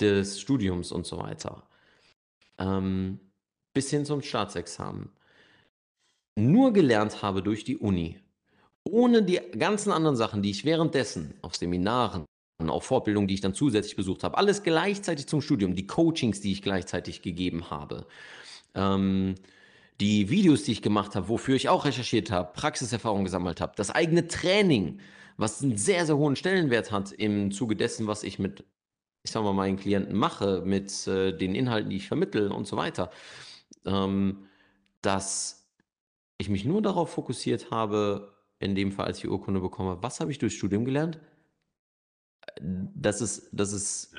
[0.00, 1.68] des Studiums und so weiter,
[2.58, 3.20] ähm,
[3.72, 5.10] bis hin zum Staatsexamen,
[6.38, 8.18] nur gelernt habe durch die Uni,
[8.84, 12.24] ohne die ganzen anderen Sachen, die ich währenddessen auf Seminaren,
[12.66, 16.52] auf Fortbildungen, die ich dann zusätzlich besucht habe, alles gleichzeitig zum Studium, die Coachings, die
[16.52, 18.06] ich gleichzeitig gegeben habe,
[18.74, 19.34] ähm,
[20.00, 23.90] die Videos, die ich gemacht habe, wofür ich auch recherchiert habe, Praxiserfahrung gesammelt habe, das
[23.90, 25.00] eigene Training,
[25.36, 28.64] was einen sehr, sehr hohen Stellenwert hat im Zuge dessen, was ich mit,
[29.24, 32.76] ich sag mal, meinen Klienten mache, mit äh, den Inhalten, die ich vermittle und so
[32.76, 33.10] weiter,
[33.84, 34.46] ähm,
[35.02, 35.70] dass
[36.38, 40.20] ich mich nur darauf fokussiert habe, in dem Fall, als ich die Urkunde bekomme, was
[40.20, 41.18] habe ich durchs Studium gelernt?
[42.60, 44.14] Das ist, das ist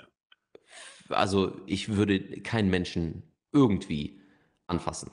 [1.13, 4.21] also ich würde keinen Menschen irgendwie
[4.67, 5.11] anfassen.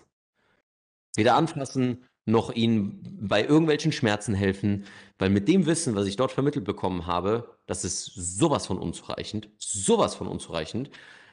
[1.16, 4.84] Weder anfassen noch ihnen bei irgendwelchen Schmerzen helfen,
[5.18, 9.48] weil mit dem Wissen, was ich dort vermittelt bekommen habe, das ist sowas von unzureichend,
[9.56, 10.90] sowas von unzureichend.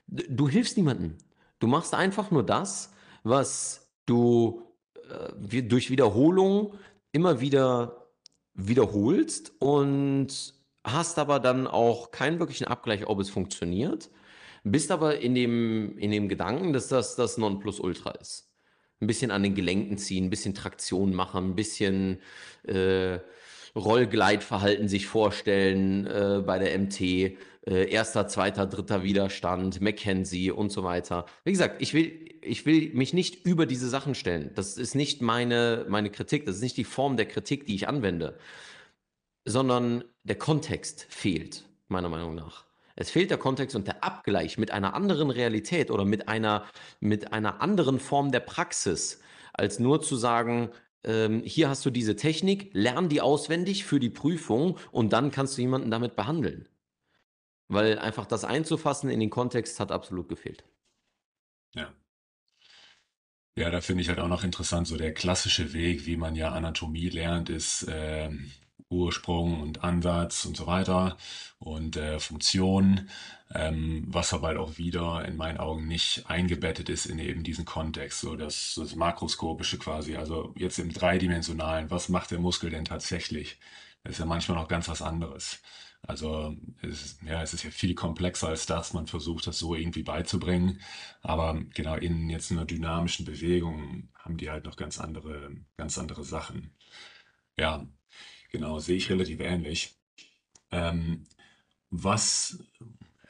[0.08, 1.18] Du hilfst niemandem.
[1.60, 2.94] Du machst einfach nur das,
[3.26, 4.62] was du
[5.10, 6.76] äh, durch Wiederholung
[7.12, 8.08] immer wieder
[8.54, 14.10] wiederholst und hast aber dann auch keinen wirklichen Abgleich, ob es funktioniert,
[14.64, 18.52] bist aber in dem, in dem Gedanken, dass das das Nonplusultra ist.
[19.02, 22.20] Ein bisschen an den Gelenken ziehen, ein bisschen Traktion machen, ein bisschen
[22.64, 23.20] äh,
[23.76, 30.84] Rollgleitverhalten sich vorstellen äh, bei der MT, äh, erster, zweiter, dritter Widerstand, McKenzie und so
[30.84, 31.26] weiter.
[31.44, 34.52] Wie gesagt, ich will, ich will mich nicht über diese Sachen stellen.
[34.56, 37.88] Das ist nicht meine, meine Kritik, das ist nicht die Form der Kritik, die ich
[37.88, 38.38] anwende,
[39.46, 42.66] sondern der Kontext fehlt, meiner Meinung nach.
[42.96, 46.66] Es fehlt der Kontext und der Abgleich mit einer anderen Realität oder mit einer,
[47.00, 49.20] mit einer anderen Form der Praxis,
[49.54, 50.70] als nur zu sagen,
[51.04, 55.58] ähm, hier hast du diese Technik, lern die auswendig für die Prüfung und dann kannst
[55.58, 56.68] du jemanden damit behandeln.
[57.68, 60.64] Weil einfach das einzufassen in den Kontext hat absolut gefehlt.
[61.76, 61.94] Ja.
[63.58, 66.52] Ja, da finde ich halt auch noch interessant, so der klassische Weg, wie man ja
[66.52, 68.52] Anatomie lernt, ist ähm,
[68.90, 71.18] Ursprung und Ansatz und so weiter
[71.60, 73.10] und äh, Funktion,
[73.54, 77.66] ähm, was aber halt auch wieder in meinen Augen nicht eingebettet ist in eben diesen
[77.66, 82.86] Kontext, so das, das Makroskopische quasi, also jetzt im Dreidimensionalen, was macht der Muskel denn
[82.86, 83.58] tatsächlich?
[84.04, 85.62] Das ist ja manchmal noch ganz was anderes.
[86.08, 88.94] Also es ist, ja, es ist ja viel komplexer als das.
[88.94, 90.82] Man versucht das so irgendwie beizubringen.
[91.22, 96.24] Aber genau in jetzt einer dynamischen Bewegung haben die halt noch ganz andere, ganz andere
[96.24, 96.72] Sachen.
[97.58, 97.88] Ja,
[98.52, 99.96] Genau, sehe ich relativ ähnlich.
[100.72, 101.26] Ähm,
[101.92, 102.60] was,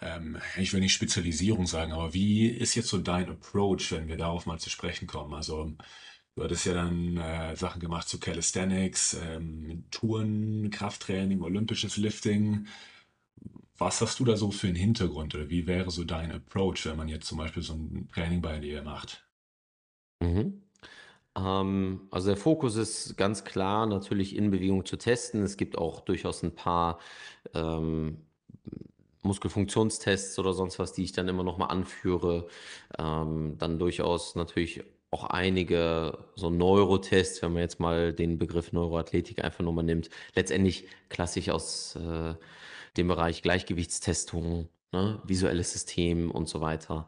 [0.01, 4.17] ähm, ich will nicht Spezialisierung sagen, aber wie ist jetzt so dein Approach, wenn wir
[4.17, 5.33] darauf mal zu sprechen kommen?
[5.33, 5.73] Also,
[6.35, 12.67] du hattest ja dann äh, Sachen gemacht zu Calisthenics, ähm, Touren, Krafttraining, olympisches Lifting.
[13.77, 16.97] Was hast du da so für einen Hintergrund oder wie wäre so dein Approach, wenn
[16.97, 19.25] man jetzt zum Beispiel so ein Training bei dir macht?
[20.21, 20.63] Mhm.
[21.37, 25.43] Ähm, also der Fokus ist ganz klar natürlich in Bewegung zu testen.
[25.43, 26.99] Es gibt auch durchaus ein paar
[27.53, 28.25] ähm,
[29.23, 32.47] Muskelfunktionstests oder sonst was, die ich dann immer noch mal anführe.
[32.97, 34.83] Ähm, dann durchaus natürlich
[35.15, 40.09] auch einige so Neurotests, wenn man jetzt mal den Begriff Neuroathletik einfach nur mal nimmt.
[40.35, 42.35] Letztendlich klassisch aus äh,
[42.97, 47.07] dem Bereich Gleichgewichtstestung, ne, visuelles System und so weiter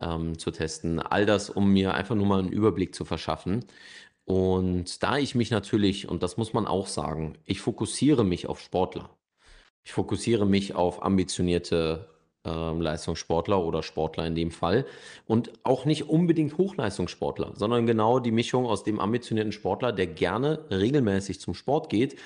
[0.00, 1.00] ähm, zu testen.
[1.00, 3.64] All das, um mir einfach nur mal einen Überblick zu verschaffen.
[4.24, 8.60] Und da ich mich natürlich, und das muss man auch sagen, ich fokussiere mich auf
[8.60, 9.10] Sportler.
[9.82, 12.08] Ich fokussiere mich auf ambitionierte
[12.48, 14.86] ähm, Leistungssportler oder Sportler in dem Fall.
[15.26, 20.60] Und auch nicht unbedingt Hochleistungssportler, sondern genau die Mischung aus dem ambitionierten Sportler, der gerne
[20.70, 22.16] regelmäßig zum Sport geht,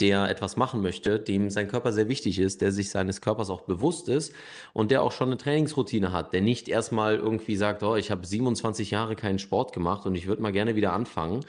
[0.00, 3.62] der etwas machen möchte, dem sein Körper sehr wichtig ist, der sich seines Körpers auch
[3.62, 4.32] bewusst ist
[4.72, 8.26] und der auch schon eine Trainingsroutine hat, der nicht erstmal irgendwie sagt, oh, ich habe
[8.26, 11.44] 27 Jahre keinen Sport gemacht und ich würde mal gerne wieder anfangen,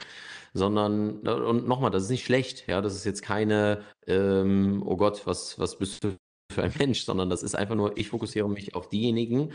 [0.54, 5.22] sondern, und nochmal, das ist nicht schlecht, ja, das ist jetzt keine, ähm, oh Gott,
[5.26, 6.16] was, was bist du
[6.52, 9.52] für ein Mensch, sondern das ist einfach nur, ich fokussiere mich auf diejenigen,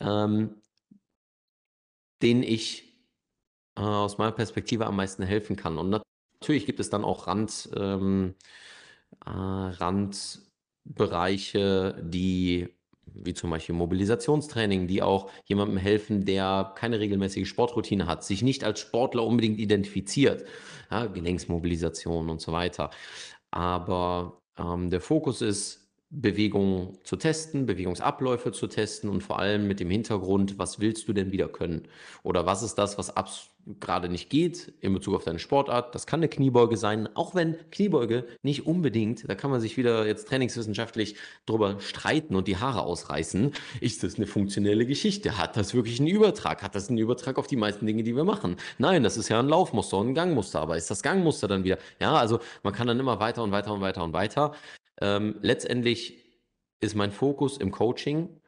[0.00, 0.60] ähm,
[2.22, 2.94] denen ich
[3.76, 5.78] äh, aus meiner Perspektive am meisten helfen kann.
[5.78, 5.90] Und
[6.40, 8.34] natürlich gibt es dann auch Rand, ähm,
[9.26, 12.68] äh, Randbereiche, die
[13.14, 18.64] wie zum Beispiel Mobilisationstraining, die auch jemandem helfen, der keine regelmäßige Sportroutine hat, sich nicht
[18.64, 20.44] als Sportler unbedingt identifiziert,
[20.90, 22.90] ja, Gelenksmobilisation und so weiter.
[23.50, 29.80] Aber ähm, der Fokus ist Bewegungen zu testen, Bewegungsabläufe zu testen und vor allem mit
[29.80, 31.88] dem Hintergrund, was willst du denn wieder können?
[32.22, 33.12] Oder was ist das, was
[33.80, 35.94] gerade nicht geht in Bezug auf deine Sportart?
[35.94, 40.06] Das kann eine Kniebeuge sein, auch wenn Kniebeuge nicht unbedingt, da kann man sich wieder
[40.06, 43.52] jetzt trainingswissenschaftlich drüber streiten und die Haare ausreißen.
[43.80, 45.36] Ist das eine funktionelle Geschichte?
[45.38, 46.62] Hat das wirklich einen Übertrag?
[46.62, 48.56] Hat das einen Übertrag auf die meisten Dinge, die wir machen?
[48.78, 51.78] Nein, das ist ja ein Laufmuster und ein Gangmuster, aber ist das Gangmuster dann wieder?
[52.00, 54.52] Ja, also man kann dann immer weiter und weiter und weiter und weiter.
[55.00, 56.24] Ähm, letztendlich
[56.80, 58.40] ist mein Fokus im Coaching,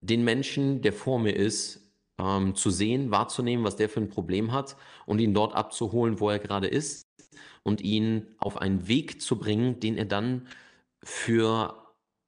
[0.00, 4.52] den Menschen, der vor mir ist, ähm, zu sehen, wahrzunehmen, was der für ein Problem
[4.52, 7.06] hat und ihn dort abzuholen, wo er gerade ist
[7.62, 10.48] und ihn auf einen Weg zu bringen, den er dann
[11.02, 11.85] für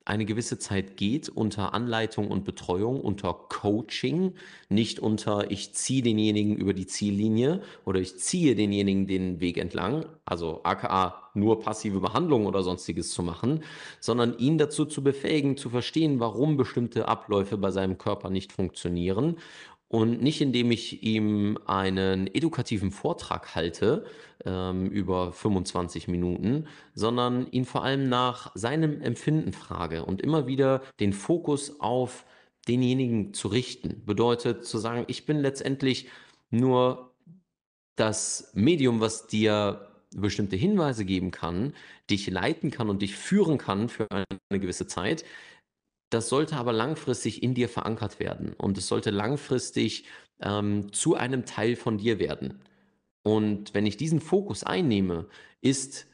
[0.08, 4.32] eine gewisse Zeit geht unter Anleitung und Betreuung, unter Coaching,
[4.70, 10.06] nicht unter ich ziehe denjenigen über die Ziellinie oder ich ziehe denjenigen den Weg entlang,
[10.24, 13.62] also aka nur passive Behandlung oder sonstiges zu machen,
[14.00, 19.36] sondern ihn dazu zu befähigen, zu verstehen, warum bestimmte Abläufe bei seinem Körper nicht funktionieren
[19.88, 24.04] und nicht indem ich ihm einen edukativen Vortrag halte
[24.44, 30.82] ähm, über 25 Minuten, sondern ihn vor allem nach seinem Empfinden frage und immer wieder
[31.00, 32.26] den Fokus auf
[32.68, 34.02] denjenigen zu richten.
[34.04, 36.08] Bedeutet zu sagen, ich bin letztendlich
[36.50, 37.14] nur
[37.96, 41.74] das Medium, was dir bestimmte Hinweise geben kann,
[42.10, 45.24] dich leiten kann und dich führen kann für eine gewisse Zeit.
[46.10, 50.04] Das sollte aber langfristig in dir verankert werden und es sollte langfristig
[50.40, 52.60] ähm, zu einem Teil von dir werden.
[53.22, 55.26] Und wenn ich diesen Fokus einnehme,
[55.60, 56.06] ist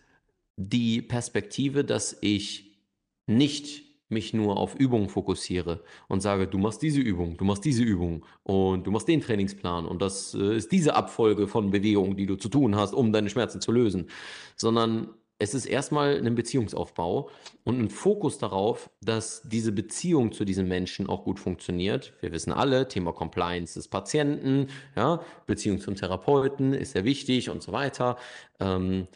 [0.56, 2.78] die Perspektive, dass ich
[3.26, 7.82] nicht mich nur auf Übungen fokussiere und sage, du machst diese Übung, du machst diese
[7.82, 12.26] Übung und du machst den Trainingsplan und das äh, ist diese Abfolge von Bewegungen, die
[12.26, 14.08] du zu tun hast, um deine Schmerzen zu lösen,
[14.56, 15.08] sondern
[15.44, 17.30] es ist erstmal ein Beziehungsaufbau
[17.64, 22.14] und ein Fokus darauf, dass diese Beziehung zu diesem Menschen auch gut funktioniert.
[22.20, 27.62] Wir wissen alle, Thema Compliance des Patienten, ja, Beziehung zum Therapeuten ist sehr wichtig und
[27.62, 28.16] so weiter.
[28.58, 29.06] Ähm,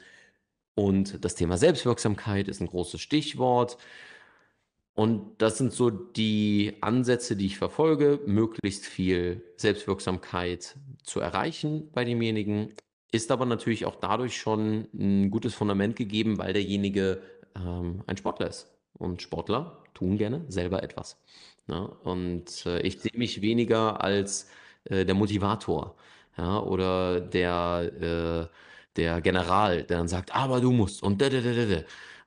[0.75, 3.79] und das Thema Selbstwirksamkeit ist ein großes Stichwort.
[4.95, 12.05] Und das sind so die Ansätze, die ich verfolge, möglichst viel Selbstwirksamkeit zu erreichen bei
[12.05, 12.75] demjenigen
[13.11, 17.23] ist aber natürlich auch dadurch schon ein gutes Fundament gegeben, weil derjenige
[17.57, 18.71] ähm, ein Sportler ist.
[18.95, 21.17] Und Sportler tun gerne selber etwas.
[21.67, 21.89] Ne?
[22.05, 24.49] Und äh, ich sehe mich weniger als
[24.85, 25.97] äh, der Motivator
[26.37, 26.61] ja?
[26.61, 28.55] oder der, äh,
[28.97, 31.83] der General, der dann sagt, aber du musst und da, da, da, da.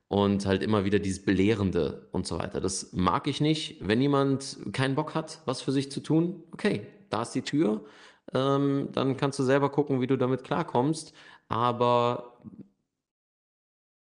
[0.08, 2.60] Und halt immer wieder dieses Belehrende und so weiter.
[2.60, 3.78] Das mag ich nicht.
[3.80, 7.86] Wenn jemand keinen Bock hat, was für sich zu tun, okay, da ist die Tür
[8.34, 11.14] ähm, dann kannst du selber gucken, wie du damit klarkommst.
[11.50, 12.38] Aber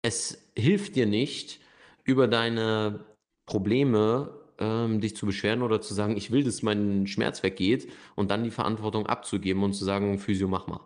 [0.01, 1.59] es hilft dir nicht,
[2.03, 3.05] über deine
[3.45, 8.31] Probleme ähm, dich zu beschweren oder zu sagen, ich will, dass mein Schmerz weggeht und
[8.31, 10.81] dann die Verantwortung abzugeben und zu sagen, Physio, mach mal.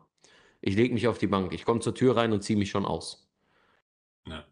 [0.62, 2.86] Ich lege mich auf die Bank, ich komme zur Tür rein und ziehe mich schon
[2.86, 3.30] aus.
[4.28, 4.46] Ja.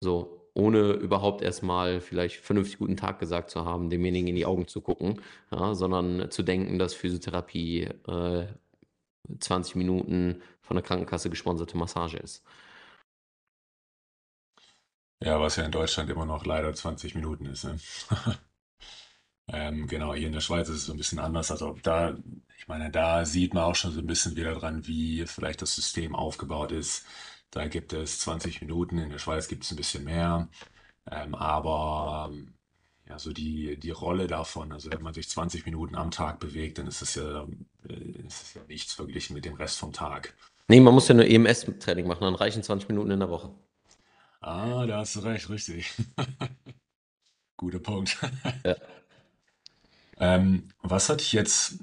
[0.00, 4.66] So, ohne überhaupt erstmal vielleicht vernünftig guten Tag gesagt zu haben, demjenigen in die Augen
[4.66, 5.20] zu gucken,
[5.52, 8.46] ja, sondern zu denken, dass Physiotherapie äh,
[9.38, 12.44] 20 Minuten von der Krankenkasse gesponserte Massage ist.
[15.20, 17.64] Ja, was ja in Deutschland immer noch leider 20 Minuten ist.
[17.64, 17.78] Ne?
[19.52, 21.52] ähm, genau, hier in der Schweiz ist es so ein bisschen anders.
[21.52, 22.16] Also da,
[22.56, 25.74] ich meine, da sieht man auch schon so ein bisschen wieder dran, wie vielleicht das
[25.76, 27.06] System aufgebaut ist.
[27.50, 30.48] Da gibt es 20 Minuten, in der Schweiz gibt es ein bisschen mehr.
[31.10, 32.54] Ähm, aber ähm,
[33.08, 36.78] ja, so die, die Rolle davon, also wenn man sich 20 Minuten am Tag bewegt,
[36.78, 37.46] dann ist es ja,
[37.88, 40.34] äh, ist ja nichts verglichen mit dem Rest vom Tag.
[40.68, 43.50] Nee, man muss ja nur EMS-Training machen, dann reichen 20 Minuten in der Woche.
[44.40, 45.92] Ah, da hast du recht, richtig.
[47.56, 48.18] Guter Punkt.
[48.64, 48.76] Ja.
[50.18, 51.78] ähm, was hatte ich jetzt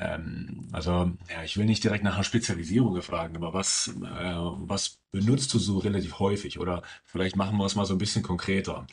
[0.00, 4.98] ähm, also, ja, ich will nicht direkt nach einer Spezialisierung fragen, aber was, äh, was
[5.12, 6.58] benutzt du so relativ häufig?
[6.58, 8.86] Oder vielleicht machen wir es mal so ein bisschen konkreter.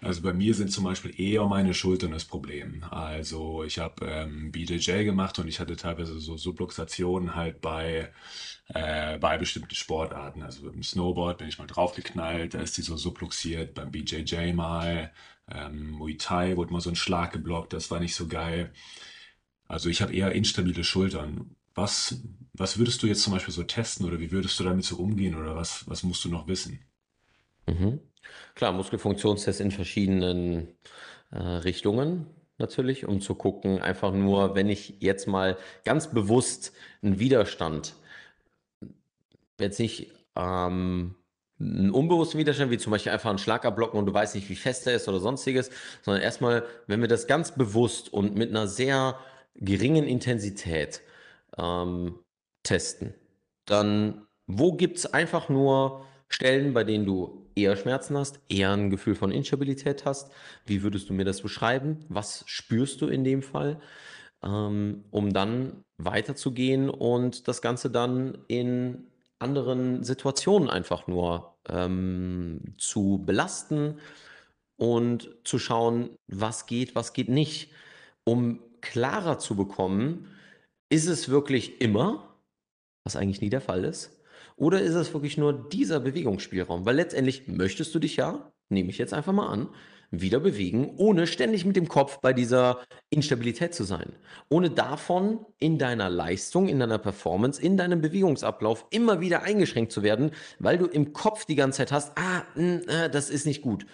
[0.00, 2.82] Also bei mir sind zum Beispiel eher meine Schultern das Problem.
[2.90, 8.10] Also ich habe ähm, BJJ gemacht und ich hatte teilweise so Subluxationen halt bei,
[8.68, 10.42] äh, bei bestimmten Sportarten.
[10.42, 15.12] Also beim Snowboard bin ich mal draufgeknallt, da ist die so subluxiert, beim BJJ mal,
[15.50, 18.72] ähm, Muay Thai wurde mal so ein Schlag geblockt, das war nicht so geil.
[19.66, 21.56] Also ich habe eher instabile Schultern.
[21.74, 22.20] Was,
[22.52, 25.34] was würdest du jetzt zum Beispiel so testen oder wie würdest du damit so umgehen
[25.34, 26.80] oder was, was musst du noch wissen?
[27.66, 28.00] Mhm.
[28.54, 30.68] Klar, Muskelfunktionstest in verschiedenen
[31.30, 32.26] äh, Richtungen
[32.58, 37.94] natürlich, um zu gucken, einfach nur, wenn ich jetzt mal ganz bewusst einen Widerstand,
[39.58, 41.16] jetzt nicht ähm,
[41.58, 44.56] einen unbewussten Widerstand, wie zum Beispiel einfach einen Schlag abblocken und du weißt nicht, wie
[44.56, 45.70] fest er ist oder sonstiges,
[46.02, 49.18] sondern erstmal, wenn wir das ganz bewusst und mit einer sehr
[49.54, 51.02] geringen Intensität
[51.58, 52.18] ähm,
[52.62, 53.14] testen.
[53.66, 58.90] Dann, wo gibt es einfach nur Stellen, bei denen du eher Schmerzen hast, eher ein
[58.90, 60.32] Gefühl von Instabilität hast?
[60.66, 62.04] Wie würdest du mir das beschreiben?
[62.08, 63.80] Was spürst du in dem Fall?
[64.42, 69.06] Ähm, um dann weiterzugehen und das Ganze dann in
[69.38, 73.98] anderen Situationen einfach nur ähm, zu belasten
[74.76, 77.70] und zu schauen, was geht, was geht nicht,
[78.24, 80.28] um klarer zu bekommen,
[80.90, 82.36] ist es wirklich immer,
[83.04, 84.20] was eigentlich nie der Fall ist,
[84.56, 86.86] oder ist es wirklich nur dieser Bewegungsspielraum?
[86.86, 89.68] Weil letztendlich möchtest du dich ja nehme ich jetzt einfach mal an,
[90.10, 92.80] wieder bewegen, ohne ständig mit dem Kopf bei dieser
[93.10, 94.12] Instabilität zu sein.
[94.48, 100.02] Ohne davon in deiner Leistung, in deiner Performance, in deinem Bewegungsablauf immer wieder eingeschränkt zu
[100.02, 100.30] werden,
[100.60, 103.86] weil du im Kopf die ganze Zeit hast, ah, mh, äh, das ist nicht gut.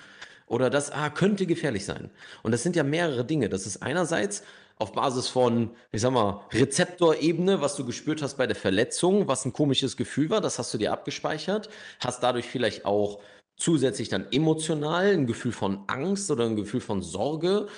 [0.46, 2.10] Oder das ah, könnte gefährlich sein.
[2.42, 3.48] Und das sind ja mehrere Dinge.
[3.48, 4.42] Das ist einerseits
[4.80, 9.44] auf Basis von, ich sag mal, Rezeptorebene, was du gespürt hast bei der Verletzung, was
[9.44, 11.68] ein komisches Gefühl war, das hast du dir abgespeichert,
[12.00, 13.20] hast dadurch vielleicht auch
[13.56, 17.68] zusätzlich dann emotional ein Gefühl von Angst oder ein Gefühl von Sorge,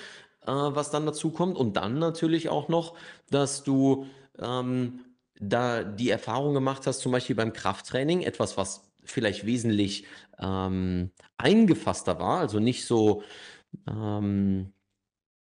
[0.45, 1.57] äh, was dann dazu kommt.
[1.57, 2.95] Und dann natürlich auch noch,
[3.29, 4.07] dass du
[4.39, 5.01] ähm,
[5.39, 10.05] da die Erfahrung gemacht hast, zum Beispiel beim Krafttraining, etwas, was vielleicht wesentlich
[10.39, 13.23] ähm, eingefasster war, also nicht so,
[13.87, 14.71] ähm,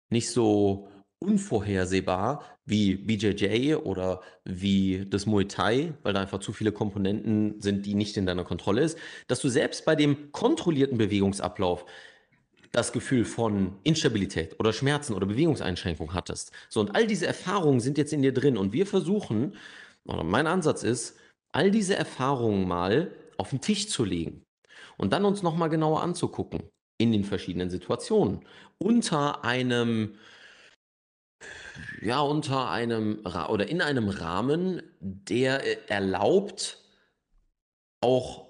[0.09, 0.87] nicht so
[1.25, 7.85] unvorhersehbar wie BJJ oder wie das Muay Thai, weil da einfach zu viele Komponenten sind,
[7.85, 8.97] die nicht in deiner Kontrolle ist,
[9.27, 11.85] dass du selbst bei dem kontrollierten Bewegungsablauf
[12.71, 16.51] das Gefühl von Instabilität oder Schmerzen oder Bewegungseinschränkung hattest.
[16.69, 19.55] So, und all diese Erfahrungen sind jetzt in dir drin und wir versuchen,
[20.05, 21.17] oder mein Ansatz ist,
[21.51, 24.43] all diese Erfahrungen mal auf den Tisch zu legen
[24.97, 26.63] und dann uns nochmal genauer anzugucken
[26.97, 28.41] in den verschiedenen Situationen
[28.77, 30.15] unter einem
[32.01, 33.19] ja, unter einem
[33.49, 36.77] oder in einem Rahmen, der äh, erlaubt,
[38.01, 38.45] auch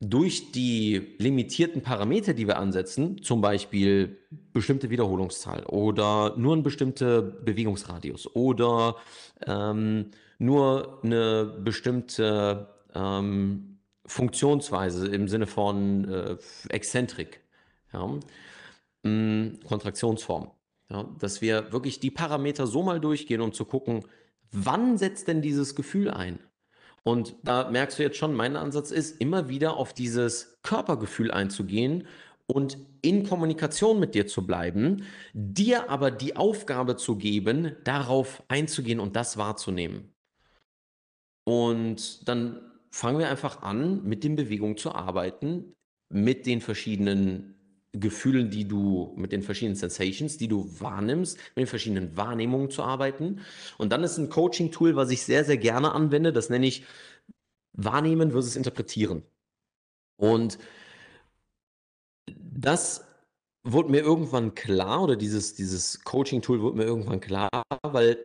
[0.00, 4.18] durch die limitierten Parameter, die wir ansetzen, zum Beispiel
[4.52, 8.96] bestimmte Wiederholungszahl oder nur ein bestimmter Bewegungsradius oder
[9.46, 16.36] ähm, nur eine bestimmte ähm, Funktionsweise im Sinne von äh,
[16.68, 17.40] Exzentrik,
[17.92, 18.06] ja,
[19.02, 20.50] mm, Kontraktionsform.
[20.90, 24.04] Ja, dass wir wirklich die Parameter so mal durchgehen, um zu gucken,
[24.52, 26.38] wann setzt denn dieses Gefühl ein?
[27.02, 32.06] Und da merkst du jetzt schon, mein Ansatz ist, immer wieder auf dieses Körpergefühl einzugehen
[32.46, 39.00] und in Kommunikation mit dir zu bleiben, dir aber die Aufgabe zu geben, darauf einzugehen
[39.00, 40.12] und das wahrzunehmen.
[41.44, 42.60] Und dann
[42.90, 45.74] fangen wir einfach an, mit den Bewegungen zu arbeiten,
[46.08, 47.55] mit den verschiedenen
[48.00, 52.82] Gefühlen, die du, mit den verschiedenen Sensations, die du wahrnimmst, mit den verschiedenen Wahrnehmungen zu
[52.82, 53.40] arbeiten.
[53.78, 56.84] Und dann ist ein Coaching-Tool, was ich sehr, sehr gerne anwende, das nenne ich
[57.72, 59.22] Wahrnehmen versus Interpretieren.
[60.16, 60.58] Und
[62.26, 63.04] das
[63.62, 67.50] wurde mir irgendwann klar, oder dieses, dieses Coaching-Tool wurde mir irgendwann klar,
[67.82, 68.24] weil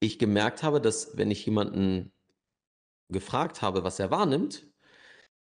[0.00, 2.12] ich gemerkt habe, dass wenn ich jemanden
[3.12, 4.66] gefragt habe, was er wahrnimmt,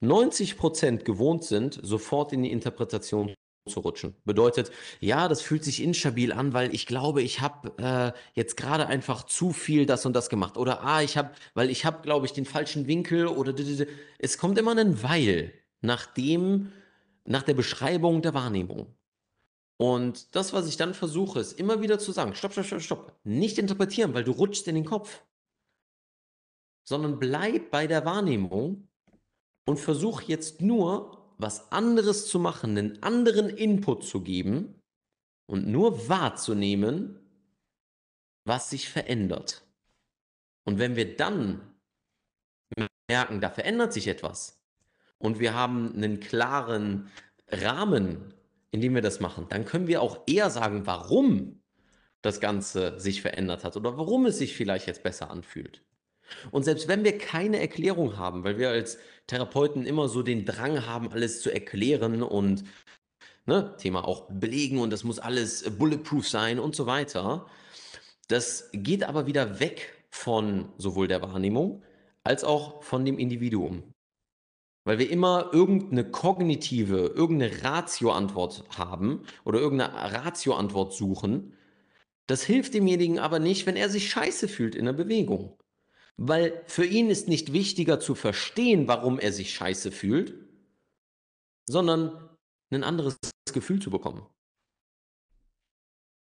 [0.02, 3.34] 90 Prozent gewohnt sind, sofort in die Interpretation
[3.66, 4.16] zu rutschen.
[4.26, 8.88] Bedeutet, ja, das fühlt sich instabil an, weil ich glaube, ich habe äh, jetzt gerade
[8.88, 10.58] einfach zu viel das und das gemacht.
[10.58, 13.54] Oder ah, ich habe, weil ich habe, glaube ich, den falschen Winkel oder
[14.20, 16.72] es kommt immer ein Weil nach dem,
[17.26, 18.96] nach der Beschreibung der Wahrnehmung.
[19.78, 23.20] Und das, was ich dann versuche, ist immer wieder zu sagen, stopp, stopp, stopp, stopp.
[23.24, 25.24] Nicht interpretieren, weil du rutschst in den Kopf.
[26.86, 28.88] Sondern bleib bei der Wahrnehmung
[29.66, 34.76] und versuch jetzt nur was anderes zu machen, einen anderen Input zu geben
[35.46, 37.20] und nur wahrzunehmen,
[38.46, 39.66] was sich verändert.
[40.66, 41.62] Und wenn wir dann
[43.10, 44.64] merken, da verändert sich etwas
[45.18, 47.10] und wir haben einen klaren
[47.50, 48.34] Rahmen,
[48.72, 51.62] in dem wir das machen, dann können wir auch eher sagen, warum
[52.22, 55.84] das Ganze sich verändert hat oder warum es sich vielleicht jetzt besser anfühlt.
[56.52, 58.98] Und selbst wenn wir keine Erklärung haben, weil wir als
[59.28, 62.64] Therapeuten immer so den Drang haben, alles zu erklären und
[63.46, 67.48] ne, Thema auch belegen und das muss alles bulletproof sein und so weiter,
[68.28, 71.84] das geht aber wieder weg von sowohl der Wahrnehmung
[72.24, 73.84] als auch von dem Individuum.
[74.86, 81.54] Weil wir immer irgendeine kognitive, irgendeine Ratio-Antwort haben oder irgendeine Ratio-Antwort suchen.
[82.28, 85.58] Das hilft demjenigen aber nicht, wenn er sich scheiße fühlt in der Bewegung.
[86.18, 90.36] Weil für ihn ist nicht wichtiger zu verstehen, warum er sich scheiße fühlt,
[91.68, 92.30] sondern
[92.72, 93.18] ein anderes
[93.52, 94.26] Gefühl zu bekommen.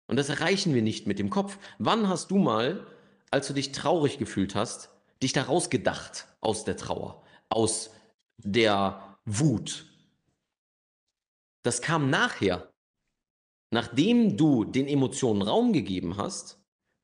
[0.08, 1.60] Und das erreichen wir nicht mit dem Kopf.
[1.78, 2.86] Wann hast du mal,
[3.30, 4.90] als du dich traurig gefühlt hast,
[5.22, 7.92] dich da rausgedacht aus der Trauer, aus
[8.38, 9.86] der Wut?
[11.64, 12.72] Das kam nachher.
[13.72, 16.59] Nachdem du den Emotionen Raum gegeben hast,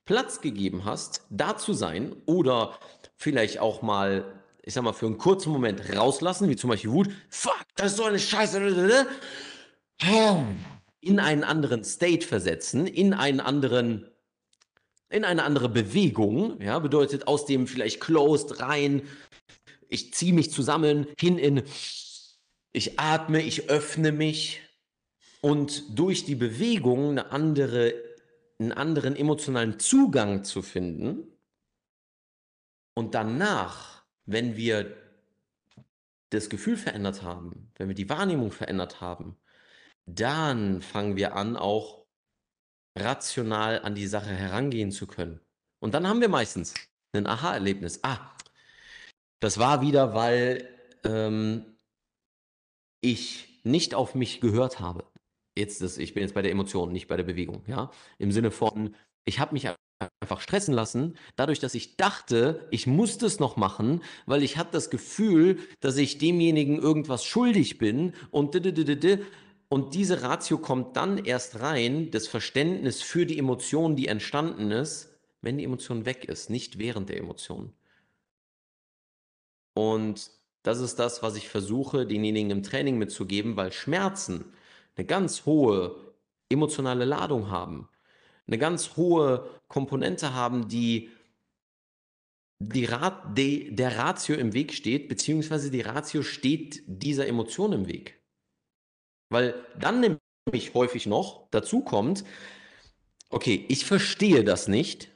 [0.06, 2.78] Platz gegeben hast, da zu sein oder
[3.16, 4.24] vielleicht auch mal,
[4.62, 7.98] ich sag mal, für einen kurzen Moment rauslassen, wie zum Beispiel Wut, fuck, das ist
[7.98, 9.06] so eine Scheiße,
[11.00, 14.08] in einen anderen State versetzen, in einen anderen,
[15.10, 19.02] in eine andere Bewegung, ja, bedeutet aus dem vielleicht closed rein,
[19.88, 21.62] ich ziehe mich zusammen, hin in
[22.76, 24.60] ich atme, ich öffne mich.
[25.40, 27.94] Und durch die Bewegung eine andere,
[28.58, 31.32] einen anderen emotionalen Zugang zu finden.
[32.94, 34.96] Und danach, wenn wir
[36.30, 39.36] das Gefühl verändert haben, wenn wir die Wahrnehmung verändert haben,
[40.06, 42.06] dann fangen wir an, auch
[42.96, 45.40] rational an die Sache herangehen zu können.
[45.80, 46.74] Und dann haben wir meistens
[47.12, 48.00] ein Aha-Erlebnis.
[48.02, 48.34] Ah,
[49.40, 50.68] das war wieder, weil
[51.04, 51.76] ähm,
[53.00, 55.04] ich nicht auf mich gehört habe.
[55.56, 57.90] Jetzt das, ich bin jetzt bei der Emotion, nicht bei der Bewegung, ja.
[58.18, 58.94] Im Sinne von,
[59.24, 59.68] ich habe mich
[60.20, 64.72] einfach stressen lassen, dadurch, dass ich dachte, ich muss das noch machen, weil ich hatte
[64.72, 68.54] das Gefühl, dass ich demjenigen irgendwas schuldig bin und
[69.68, 75.18] und diese Ratio kommt dann erst rein, das Verständnis für die Emotion, die entstanden ist,
[75.40, 77.72] wenn die Emotion weg ist, nicht während der Emotion.
[79.74, 80.30] Und
[80.62, 84.52] das ist das, was ich versuche, denjenigen im Training mitzugeben, weil Schmerzen
[84.96, 86.14] eine ganz hohe
[86.50, 87.88] emotionale Ladung haben,
[88.46, 91.10] eine ganz hohe Komponente haben, die,
[92.58, 97.86] die Rat, die der Ratio im Weg steht, beziehungsweise die Ratio steht dieser Emotion im
[97.86, 98.22] Weg.
[99.28, 102.24] Weil dann nämlich häufig noch dazu kommt,
[103.28, 105.10] okay, ich verstehe das nicht.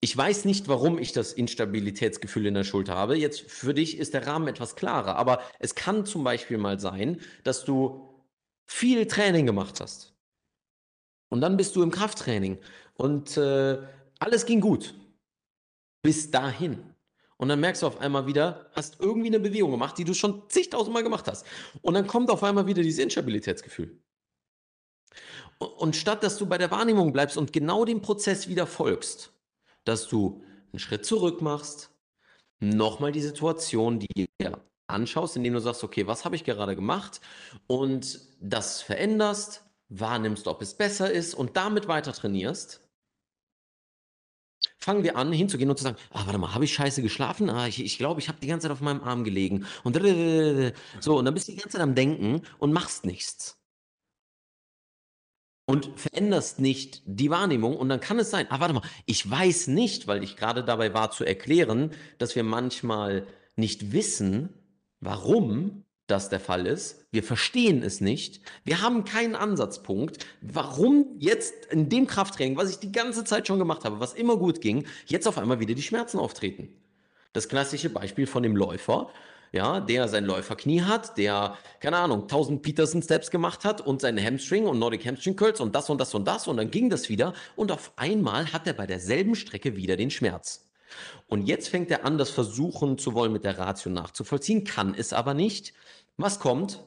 [0.00, 3.16] Ich weiß nicht, warum ich das Instabilitätsgefühl in der Schulter habe.
[3.16, 7.20] Jetzt für dich ist der Rahmen etwas klarer, aber es kann zum Beispiel mal sein,
[7.44, 8.11] dass du
[8.72, 10.14] viel Training gemacht hast.
[11.28, 12.58] Und dann bist du im Krafttraining
[12.94, 13.78] und äh,
[14.18, 14.94] alles ging gut.
[16.02, 16.94] Bis dahin.
[17.36, 20.48] Und dann merkst du auf einmal wieder, hast irgendwie eine Bewegung gemacht, die du schon
[20.48, 21.46] zigtausendmal gemacht hast.
[21.82, 24.00] Und dann kommt auf einmal wieder dieses Instabilitätsgefühl.
[25.58, 29.32] Und statt dass du bei der Wahrnehmung bleibst und genau dem Prozess wieder folgst,
[29.84, 30.42] dass du
[30.72, 31.90] einen Schritt zurück machst,
[32.60, 37.20] nochmal die Situation, die dir anschaust, indem du sagst, okay, was habe ich gerade gemacht
[37.66, 42.82] und das veränderst, wahrnimmst, ob es besser ist und damit weiter trainierst,
[44.78, 47.50] fangen wir an, hinzugehen und zu sagen, ah, warte mal, habe ich scheiße geschlafen?
[47.50, 49.66] Ah, ich glaube, ich, glaub, ich habe die ganze Zeit auf meinem Arm gelegen.
[49.84, 49.96] Und
[51.00, 53.58] so, und dann bist du die ganze Zeit am Denken und machst nichts.
[55.64, 59.68] Und veränderst nicht die Wahrnehmung und dann kann es sein, ah, warte mal, ich weiß
[59.68, 64.61] nicht, weil ich gerade dabei war zu erklären, dass wir manchmal nicht wissen,
[65.02, 67.06] warum das der Fall ist.
[67.10, 68.40] Wir verstehen es nicht.
[68.64, 73.58] Wir haben keinen Ansatzpunkt, warum jetzt in dem Krafttraining, was ich die ganze Zeit schon
[73.58, 76.68] gemacht habe, was immer gut ging, jetzt auf einmal wieder die Schmerzen auftreten.
[77.32, 79.08] Das klassische Beispiel von dem Läufer,
[79.52, 84.22] ja, der sein Läuferknie hat, der, keine Ahnung, 1000 Peterson Steps gemacht hat und seine
[84.24, 87.08] Hamstring und Nordic Hamstring Curls und das und das und das und dann ging das
[87.08, 90.71] wieder und auf einmal hat er bei derselben Strecke wieder den Schmerz.
[91.26, 95.12] Und jetzt fängt er an, das versuchen zu wollen mit der Ratio nachzuvollziehen, kann es
[95.12, 95.72] aber nicht.
[96.16, 96.86] Was kommt?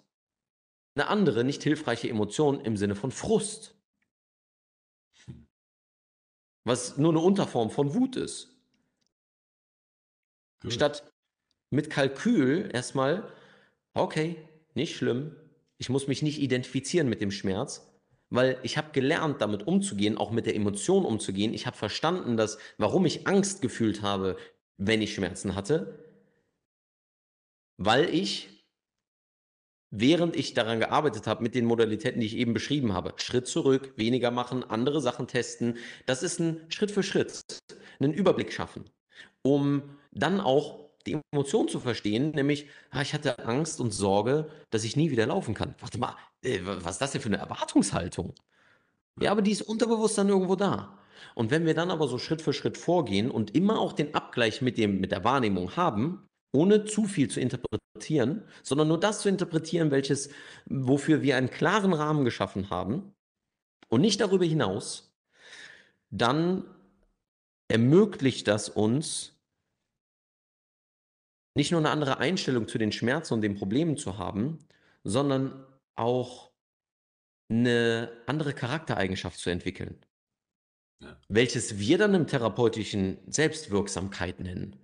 [0.95, 3.75] Eine andere, nicht hilfreiche Emotion im Sinne von Frust.
[6.63, 8.55] Was nur eine Unterform von Wut ist.
[10.61, 10.73] Gut.
[10.73, 11.11] Statt
[11.69, 13.31] mit Kalkül erstmal,
[13.93, 14.37] okay,
[14.73, 15.35] nicht schlimm,
[15.77, 17.85] ich muss mich nicht identifizieren mit dem Schmerz,
[18.35, 21.53] weil ich habe gelernt, damit umzugehen, auch mit der Emotion umzugehen.
[21.53, 24.37] Ich habe verstanden, dass warum ich Angst gefühlt habe,
[24.77, 25.99] wenn ich Schmerzen hatte,
[27.77, 28.49] weil ich
[29.97, 33.93] während ich daran gearbeitet habe mit den Modalitäten, die ich eben beschrieben habe, Schritt zurück,
[33.95, 37.41] weniger machen, andere Sachen testen, das ist ein Schritt für Schritt,
[37.99, 38.89] einen Überblick schaffen,
[39.41, 44.83] um dann auch die Emotion zu verstehen, nämlich, ah, ich hatte Angst und Sorge, dass
[44.83, 45.75] ich nie wieder laufen kann.
[45.79, 48.33] Warte mal, äh, was ist das denn für eine Erwartungshaltung?
[49.21, 50.97] Ja, aber die ist unterbewusst dann irgendwo da.
[51.35, 54.61] Und wenn wir dann aber so Schritt für Schritt vorgehen und immer auch den Abgleich
[54.61, 59.29] mit, dem, mit der Wahrnehmung haben, ohne zu viel zu interpretieren, sondern nur das zu
[59.29, 60.29] interpretieren, welches,
[60.65, 63.13] wofür wir einen klaren Rahmen geschaffen haben
[63.89, 65.13] und nicht darüber hinaus,
[66.09, 66.65] dann
[67.67, 69.34] ermöglicht das uns,
[71.55, 74.59] nicht nur eine andere Einstellung zu den Schmerzen und den Problemen zu haben,
[75.03, 76.51] sondern auch
[77.49, 79.97] eine andere Charaktereigenschaft zu entwickeln.
[81.01, 81.17] Ja.
[81.29, 84.75] Welches wir dann im therapeutischen Selbstwirksamkeit nennen.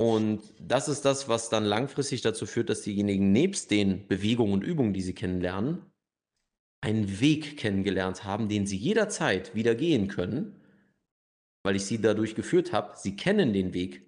[0.00, 4.62] Und das ist das, was dann langfristig dazu führt, dass diejenigen nebst den Bewegungen und
[4.62, 5.84] Übungen, die sie kennenlernen,
[6.80, 10.60] einen Weg kennengelernt haben, den sie jederzeit wieder gehen können,
[11.64, 12.96] weil ich sie dadurch geführt habe.
[12.96, 14.07] Sie kennen den Weg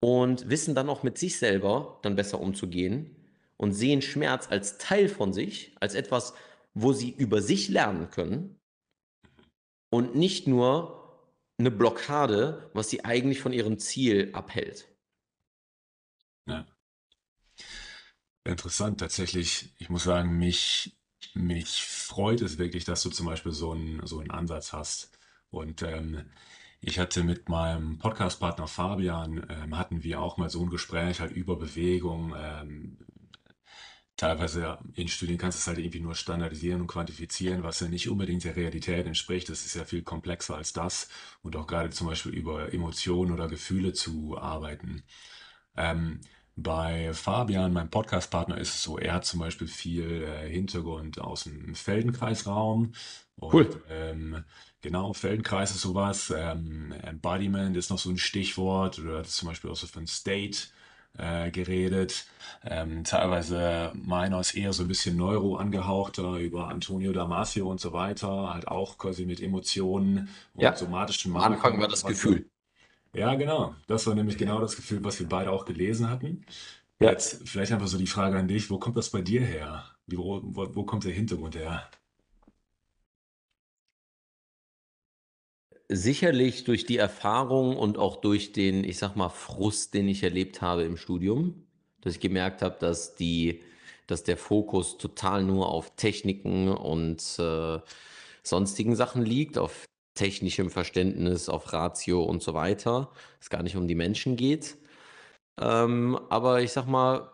[0.00, 3.16] und wissen dann auch mit sich selber dann besser umzugehen
[3.56, 6.34] und sehen Schmerz als Teil von sich, als etwas,
[6.74, 8.58] wo sie über sich lernen können
[9.90, 11.00] und nicht nur
[11.58, 14.88] eine Blockade, was sie eigentlich von ihrem Ziel abhält.
[16.46, 16.66] Ja.
[18.44, 19.74] Interessant, tatsächlich.
[19.78, 20.98] Ich muss sagen, mich,
[21.34, 25.18] mich freut es wirklich, dass du zum Beispiel so einen, so einen Ansatz hast.
[25.50, 26.30] Und ähm,
[26.80, 31.32] ich hatte mit meinem Podcast-Partner Fabian, ähm, hatten wir auch mal so ein Gespräch halt
[31.32, 32.34] über Bewegung.
[32.38, 32.98] Ähm,
[34.16, 38.08] teilweise in Studien kannst du es halt irgendwie nur standardisieren und quantifizieren, was ja nicht
[38.08, 39.48] unbedingt der Realität entspricht.
[39.48, 41.08] Das ist ja viel komplexer als das.
[41.42, 45.02] Und auch gerade zum Beispiel über Emotionen oder Gefühle zu arbeiten.
[45.76, 46.20] Ähm,
[46.56, 51.44] bei Fabian, meinem Podcast-Partner, ist es so, er hat zum Beispiel viel äh, Hintergrund aus
[51.44, 52.92] dem Feldenkreisraum.
[53.36, 53.82] Und, Cool.
[53.88, 54.44] ähm,
[54.82, 56.32] genau, Feldenkreis ist sowas.
[56.36, 58.98] Ähm, Embodiment ist noch so ein Stichwort.
[58.98, 60.68] Oder hat zum Beispiel auch so von State
[61.18, 62.26] äh, geredet.
[62.64, 67.92] Ähm, teilweise meiner ist eher so ein bisschen neuro angehauchter über Antonio Damasio und so
[67.92, 68.52] weiter.
[68.54, 72.04] Halt auch quasi mit Emotionen und Ja, somatischen am Anfang war das.
[72.04, 72.50] Gefühl.
[73.14, 73.74] Ja, genau.
[73.88, 76.44] Das war nämlich genau das Gefühl, was wir beide auch gelesen hatten.
[77.00, 77.10] Ja.
[77.12, 79.84] Jetzt vielleicht einfach so die Frage an dich, wo kommt das bei dir her?
[80.06, 81.88] Wo, wo, wo kommt der Hintergrund her?
[85.92, 90.62] Sicherlich durch die Erfahrung und auch durch den, ich sag mal, Frust, den ich erlebt
[90.62, 91.66] habe im Studium,
[92.00, 93.60] dass ich gemerkt habe, dass die,
[94.06, 97.80] dass der Fokus total nur auf Techniken und äh,
[98.44, 99.84] sonstigen Sachen liegt, auf
[100.14, 103.10] technischem Verständnis, auf Ratio und so weiter.
[103.40, 104.76] Es gar nicht um die Menschen geht.
[105.60, 107.32] Ähm, aber ich sag mal,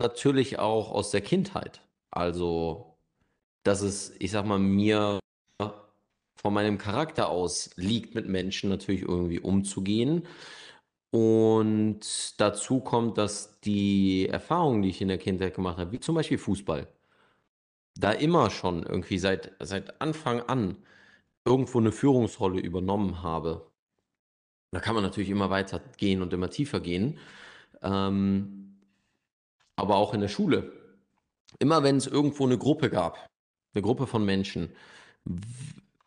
[0.00, 1.80] natürlich auch aus der Kindheit.
[2.10, 2.96] Also,
[3.64, 5.20] dass es, ich sag mal, mir
[6.40, 10.26] von meinem Charakter aus liegt, mit Menschen natürlich irgendwie umzugehen.
[11.10, 12.00] Und
[12.38, 16.38] dazu kommt, dass die Erfahrungen, die ich in der Kindheit gemacht habe, wie zum Beispiel
[16.38, 16.86] Fußball,
[17.96, 20.76] da immer schon irgendwie seit, seit Anfang an
[21.44, 23.66] irgendwo eine Führungsrolle übernommen habe.
[24.70, 27.18] Da kann man natürlich immer weiter gehen und immer tiefer gehen.
[27.82, 28.76] Ähm,
[29.76, 30.72] aber auch in der Schule.
[31.58, 33.28] Immer wenn es irgendwo eine Gruppe gab,
[33.74, 34.70] eine Gruppe von Menschen,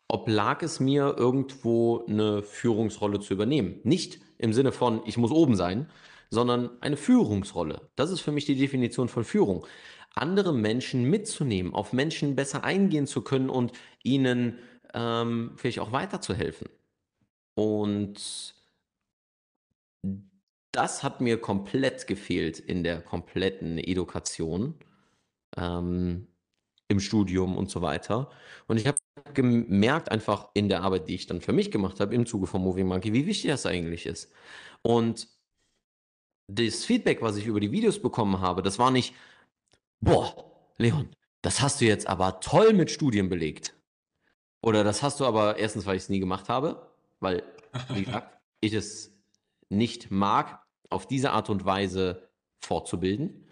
[0.08, 3.80] oblag es mir irgendwo eine Führungsrolle zu übernehmen.
[3.84, 5.88] Nicht im Sinne von, ich muss oben sein,
[6.30, 7.90] sondern eine Führungsrolle.
[7.96, 9.66] Das ist für mich die Definition von Führung.
[10.14, 13.72] Andere Menschen mitzunehmen, auf Menschen besser eingehen zu können und
[14.02, 14.58] ihnen
[14.94, 16.68] ähm, vielleicht auch weiterzuhelfen.
[17.54, 18.54] Und
[20.72, 24.74] das hat mir komplett gefehlt in der kompletten Education,
[25.56, 26.28] ähm,
[26.88, 28.30] im Studium und so weiter.
[28.68, 28.96] Und ich habe
[29.34, 32.62] gemerkt, einfach in der Arbeit, die ich dann für mich gemacht habe, im Zuge von
[32.62, 34.32] Moving Monkey, wie wichtig das eigentlich ist.
[34.82, 35.28] Und
[36.48, 39.14] das Feedback, was ich über die Videos bekommen habe, das war nicht,
[40.00, 43.74] boah, Leon, das hast du jetzt aber toll mit Studien belegt.
[44.62, 46.90] Oder das hast du aber erstens, weil ich es nie gemacht habe,
[47.20, 47.42] weil,
[47.88, 49.12] wie gesagt, ich es
[49.68, 52.28] nicht mag, auf diese Art und Weise
[52.60, 53.48] fortzubilden.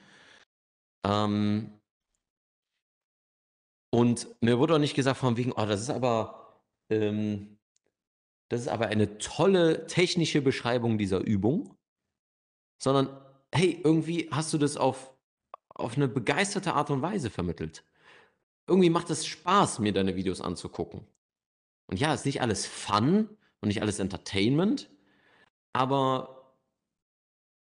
[1.05, 1.80] Ähm,
[3.91, 7.59] und mir wurde auch nicht gesagt von wegen, oh, das ist aber, ähm,
[8.49, 11.77] das ist aber eine tolle technische Beschreibung dieser Übung,
[12.79, 13.09] sondern
[13.53, 15.13] hey, irgendwie hast du das auf,
[15.69, 17.85] auf eine begeisterte Art und Weise vermittelt.
[18.69, 21.07] Irgendwie macht es Spaß, mir deine Videos anzugucken.
[21.87, 23.29] Und ja, ist nicht alles Fun
[23.61, 24.89] und nicht alles Entertainment,
[25.73, 26.57] aber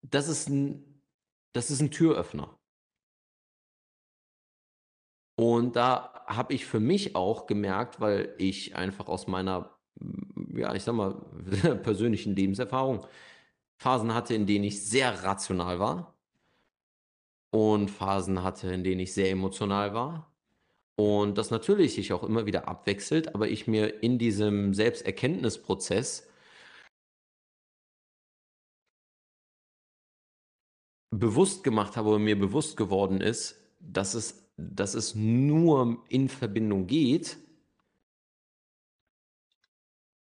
[0.04, 1.02] das ist ein,
[1.54, 2.56] das ist ein Türöffner.
[5.36, 10.74] Und da habe ich für mich auch gemerkt, weil ich einfach aus meiner, mm, ja,
[10.76, 11.16] ich sag mal,
[11.84, 13.06] persönlichen Lebenserfahrung
[13.78, 16.14] Phasen hatte, in denen ich sehr rational war
[17.52, 20.32] und Phasen hatte, in denen ich sehr emotional war.
[20.96, 26.28] Und das natürlich sich auch immer wieder abwechselt, aber ich mir in diesem Selbsterkenntnisprozess
[31.12, 36.88] bewusst gemacht habe oder mir bewusst geworden ist, dass es, dass es nur in Verbindung
[36.88, 37.38] geht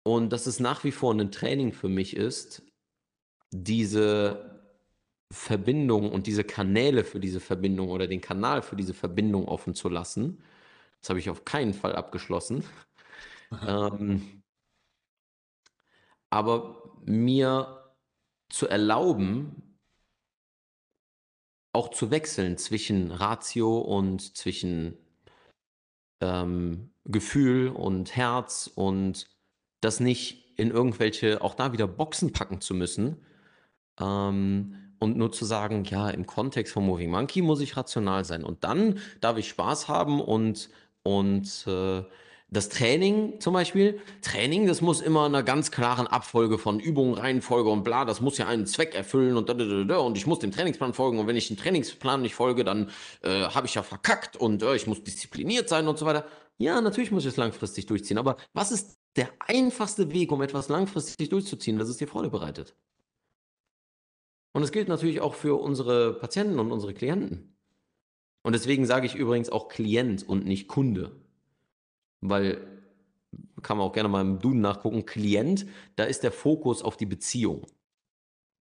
[0.05, 2.63] und dass es nach wie vor ein Training für mich ist,
[3.51, 4.59] diese
[5.31, 9.89] Verbindung und diese Kanäle für diese Verbindung oder den Kanal für diese Verbindung offen zu
[9.89, 10.43] lassen.
[11.01, 12.65] Das habe ich auf keinen Fall abgeschlossen.
[13.67, 14.43] ähm,
[16.31, 17.95] aber mir
[18.49, 19.68] zu erlauben,
[21.73, 24.97] auch zu wechseln zwischen Ratio und zwischen
[26.21, 29.29] ähm, Gefühl und Herz und
[29.81, 33.25] das nicht in irgendwelche, auch da wieder Boxen packen zu müssen
[34.01, 38.43] ähm, und nur zu sagen, ja, im Kontext von Moving Monkey muss ich rational sein.
[38.43, 40.71] Und dann darf ich Spaß haben und,
[41.05, 42.03] und äh,
[42.51, 47.13] Das Training zum Beispiel, Training, das muss immer in einer ganz klaren Abfolge von Übungen,
[47.13, 50.17] Reihenfolge und bla, das muss ja einen Zweck erfüllen und da, da, da, da, und
[50.17, 52.91] ich muss dem Trainingsplan folgen und wenn ich dem Trainingsplan nicht folge, dann
[53.23, 56.25] äh, habe ich ja verkackt und äh, ich muss diszipliniert sein und so weiter.
[56.57, 60.71] Ja, natürlich muss ich es langfristig durchziehen, aber was ist der einfachste Weg, um etwas
[60.71, 62.75] langfristig durchzuziehen, dass es dir Freude bereitet?
[64.55, 67.59] Und das gilt natürlich auch für unsere Patienten und unsere Klienten.
[68.43, 71.28] Und deswegen sage ich übrigens auch Klient und nicht Kunde
[72.21, 72.79] weil
[73.63, 75.67] kann man auch gerne mal im Duden nachgucken, Klient,
[75.97, 77.67] da ist der Fokus auf die Beziehung.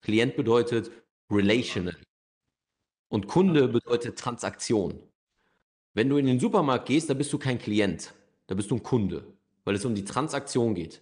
[0.02, 0.91] Klient bedeutet
[1.32, 1.95] relational
[3.10, 5.00] und Kunde bedeutet Transaktion.
[5.93, 8.14] Wenn du in den Supermarkt gehst, da bist du kein Klient,
[8.47, 9.26] da bist du ein Kunde,
[9.64, 11.02] weil es um die Transaktion geht.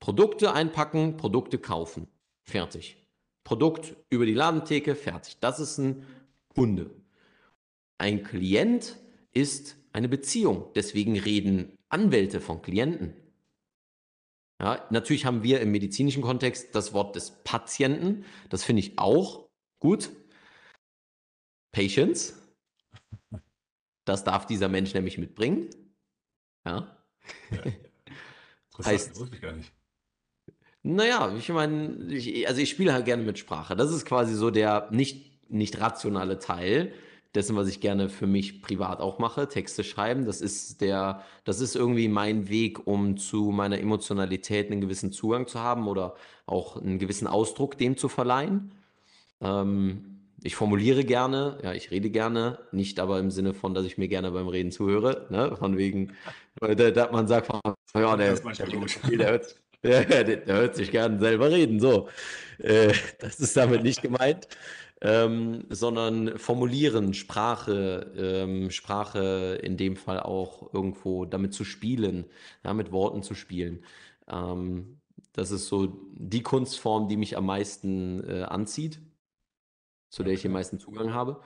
[0.00, 2.08] Produkte einpacken, Produkte kaufen.
[2.42, 2.96] Fertig.
[3.44, 5.38] Produkt über die Ladentheke, fertig.
[5.40, 6.04] Das ist ein
[6.48, 6.90] Kunde.
[7.98, 8.98] Ein Klient
[9.32, 10.70] ist eine Beziehung.
[10.74, 13.14] Deswegen reden Anwälte von Klienten.
[14.60, 18.24] Ja, natürlich haben wir im medizinischen Kontext das Wort des Patienten.
[18.48, 20.10] Das finde ich auch gut.
[21.72, 22.34] Patience.
[24.06, 25.68] Das darf dieser Mensch nämlich mitbringen.
[26.66, 26.96] Ja.
[27.50, 27.62] ja.
[28.78, 29.72] Das heißt, wusste ich gar nicht.
[30.82, 33.74] Naja, ich meine, ich, also ich spiele halt gerne mit Sprache.
[33.74, 36.92] Das ist quasi so der nicht, nicht rationale Teil
[37.36, 40.24] dessen, was ich gerne für mich privat auch mache, Texte schreiben.
[40.24, 45.46] Das ist der, das ist irgendwie mein Weg, um zu meiner Emotionalität einen gewissen Zugang
[45.46, 46.14] zu haben oder
[46.46, 48.72] auch einen gewissen Ausdruck dem zu verleihen.
[49.40, 53.98] Ähm, ich formuliere gerne, ja, ich rede gerne, nicht aber im Sinne von, dass ich
[53.98, 55.56] mir gerne beim Reden zuhöre, ne?
[55.56, 56.12] von wegen,
[56.60, 57.50] da, man sagt,
[57.94, 58.34] ja, der,
[59.18, 62.08] der, hört, der, der hört sich gern selber reden, so.
[62.58, 64.48] Äh, das ist damit nicht gemeint
[65.06, 72.24] ähm, sondern formulieren, Sprache, ähm, Sprache in dem Fall auch irgendwo damit zu spielen,
[72.64, 73.84] ja, mit Worten zu spielen.
[74.26, 75.00] Ähm,
[75.32, 79.00] das ist so die Kunstform, die mich am meisten äh, anzieht,
[80.10, 81.40] zu der ich den meisten Zugang habe.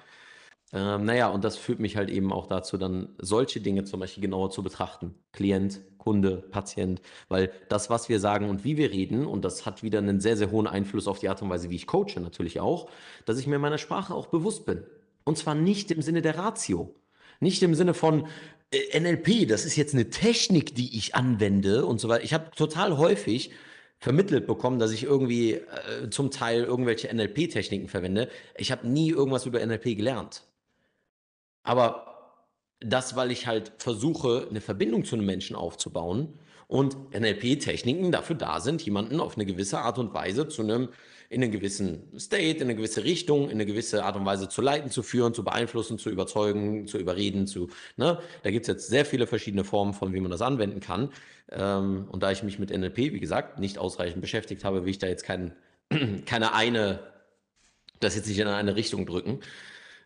[0.72, 4.22] Ähm, naja, und das führt mich halt eben auch dazu, dann solche Dinge zum Beispiel
[4.22, 5.14] genauer zu betrachten.
[5.32, 9.82] Klient, Kunde, Patient, weil das, was wir sagen und wie wir reden, und das hat
[9.82, 12.60] wieder einen sehr, sehr hohen Einfluss auf die Art und Weise, wie ich coache natürlich
[12.60, 12.88] auch,
[13.24, 14.84] dass ich mir meiner Sprache auch bewusst bin.
[15.24, 16.94] Und zwar nicht im Sinne der Ratio.
[17.40, 18.26] Nicht im Sinne von
[18.70, 22.24] äh, NLP, das ist jetzt eine Technik, die ich anwende und so weiter.
[22.24, 23.50] Ich habe total häufig
[23.98, 28.28] vermittelt bekommen, dass ich irgendwie äh, zum Teil irgendwelche NLP-Techniken verwende.
[28.56, 30.42] Ich habe nie irgendwas über NLP gelernt.
[31.62, 32.11] Aber
[32.80, 38.61] das, weil ich halt versuche, eine Verbindung zu einem Menschen aufzubauen und NLP-Techniken dafür da
[38.61, 40.88] sind, jemanden auf eine gewisse Art und Weise zu einem,
[41.28, 44.62] in einen gewissen State, in eine gewisse Richtung, in eine gewisse Art und Weise zu
[44.62, 48.18] leiten, zu führen, zu beeinflussen, zu überzeugen, zu überreden, zu, ne?
[48.42, 51.11] Da gibt es jetzt sehr viele verschiedene Formen von, wie man das anwenden kann.
[51.50, 54.98] Ähm, und da ich mich mit NLP, wie gesagt, nicht ausreichend beschäftigt habe, will ich
[54.98, 55.52] da jetzt kein,
[56.26, 57.00] keine eine,
[58.00, 59.40] das jetzt nicht in eine Richtung drücken.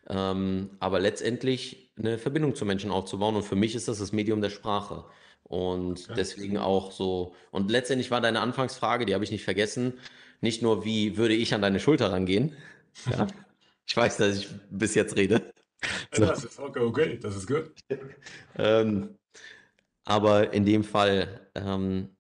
[0.09, 3.37] Ähm, aber letztendlich eine Verbindung zu Menschen aufzubauen.
[3.37, 5.05] Und für mich ist das das Medium der Sprache.
[5.45, 6.15] Und ja.
[6.15, 7.35] deswegen auch so.
[7.51, 9.95] Und letztendlich war deine Anfangsfrage, die habe ich nicht vergessen,
[10.41, 12.57] nicht nur, wie würde ich an deine Schulter rangehen.
[13.11, 13.27] Ja.
[13.85, 15.53] ich weiß, dass ich bis jetzt rede.
[16.13, 16.27] So.
[16.27, 17.73] Das ist okay, okay, das ist gut.
[18.57, 19.19] ähm,
[20.05, 22.15] aber in dem Fall ähm,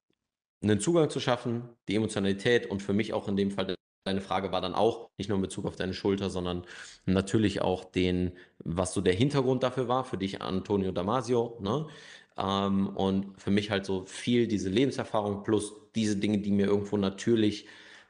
[0.62, 4.52] einen Zugang zu schaffen, die Emotionalität und für mich auch in dem Fall Deine Frage
[4.52, 6.66] war dann auch nicht nur in Bezug auf deine Schulter, sondern
[7.06, 11.86] natürlich auch den, was so der Hintergrund dafür war, für dich Antonio Damasio, ne?
[12.36, 16.98] Ähm, und für mich halt so viel diese Lebenserfahrung plus diese Dinge, die mir irgendwo
[16.98, 17.66] natürlich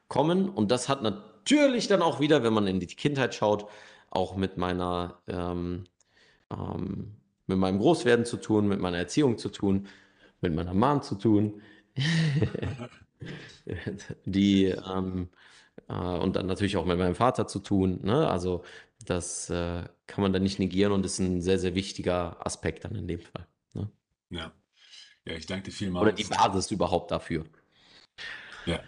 [0.09, 0.49] kommen.
[0.49, 3.65] Und das hat natürlich dann auch wieder, wenn man in die Kindheit schaut,
[4.09, 5.85] auch mit meiner, ähm,
[6.51, 7.15] ähm,
[7.47, 9.87] mit meinem Großwerden zu tun, mit meiner Erziehung zu tun,
[10.41, 11.61] mit meiner Mom zu tun,
[14.25, 15.35] die ähm, äh,
[15.93, 17.99] und dann natürlich auch mit meinem Vater zu tun.
[18.03, 18.27] Ne?
[18.27, 18.63] Also
[19.05, 22.95] das äh, kann man dann nicht negieren und ist ein sehr, sehr wichtiger Aspekt dann
[22.95, 23.47] in dem Fall.
[23.73, 23.89] Ne?
[24.29, 24.51] Ja.
[25.27, 26.03] Ja, ich danke dir vielmals.
[26.03, 27.45] Oder die Basis überhaupt dafür.
[28.65, 28.79] Ja.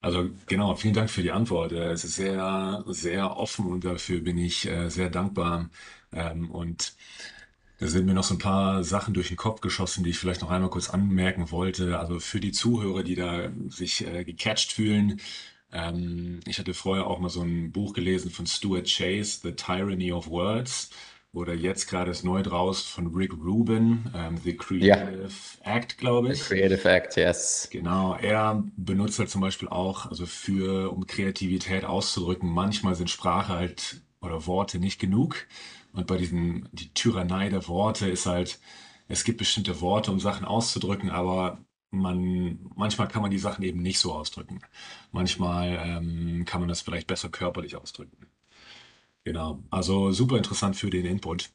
[0.00, 1.72] Also genau, vielen Dank für die Antwort.
[1.72, 5.70] Äh, es ist sehr, sehr offen und dafür bin ich äh, sehr dankbar.
[6.12, 6.94] Ähm, und
[7.78, 10.40] da sind mir noch so ein paar Sachen durch den Kopf geschossen, die ich vielleicht
[10.40, 11.98] noch einmal kurz anmerken wollte.
[11.98, 15.20] Also für die Zuhörer, die da sich äh, gecatcht fühlen,
[15.72, 20.12] ähm, ich hatte vorher auch mal so ein Buch gelesen von Stuart Chase, The Tyranny
[20.12, 20.90] of Words,
[21.32, 25.30] oder jetzt gerade ist neu draus von Rick Rubin, ähm, The Creative
[25.62, 26.42] Act, glaube ich.
[26.42, 27.68] The Creative Act, yes.
[27.70, 33.52] Genau, er benutzt halt zum Beispiel auch, also für, um Kreativität auszudrücken, manchmal sind Sprache
[33.52, 35.46] halt oder Worte nicht genug.
[35.92, 38.58] Und bei diesem, die Tyrannei der Worte ist halt,
[39.06, 41.58] es gibt bestimmte Worte, um Sachen auszudrücken, aber
[41.90, 44.60] man, manchmal kann man die Sachen eben nicht so ausdrücken.
[45.12, 48.26] Manchmal ähm, kann man das vielleicht besser körperlich ausdrücken.
[49.24, 51.50] Genau, also super interessant für den Input.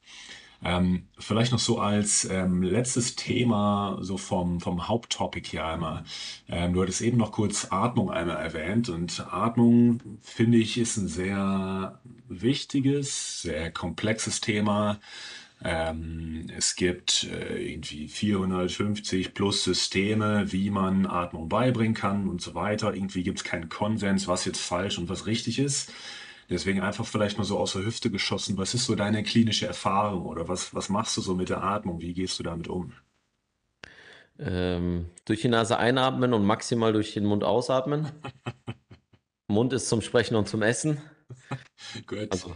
[0.66, 6.06] Ähm, vielleicht noch so als ähm, letztes Thema, so vom, vom Haupttopic hier einmal.
[6.48, 11.08] Ähm, du hattest eben noch kurz Atmung einmal erwähnt und Atmung, finde ich, ist ein
[11.08, 15.00] sehr wichtiges, sehr komplexes Thema.
[15.64, 22.54] Ähm, es gibt äh, irgendwie 450 plus Systeme, wie man Atmung beibringen kann und so
[22.54, 22.94] weiter.
[22.94, 25.94] Irgendwie gibt es keinen Konsens, was jetzt falsch und was richtig ist.
[26.50, 28.58] Deswegen einfach vielleicht mal so aus der Hüfte geschossen.
[28.58, 32.02] Was ist so deine klinische Erfahrung oder was, was machst du so mit der Atmung?
[32.02, 32.92] Wie gehst du damit um?
[34.38, 38.12] Ähm, durch die Nase einatmen und maximal durch den Mund ausatmen.
[39.48, 41.02] Mund ist zum Sprechen und zum Essen.
[42.06, 42.32] Gut.
[42.32, 42.56] Also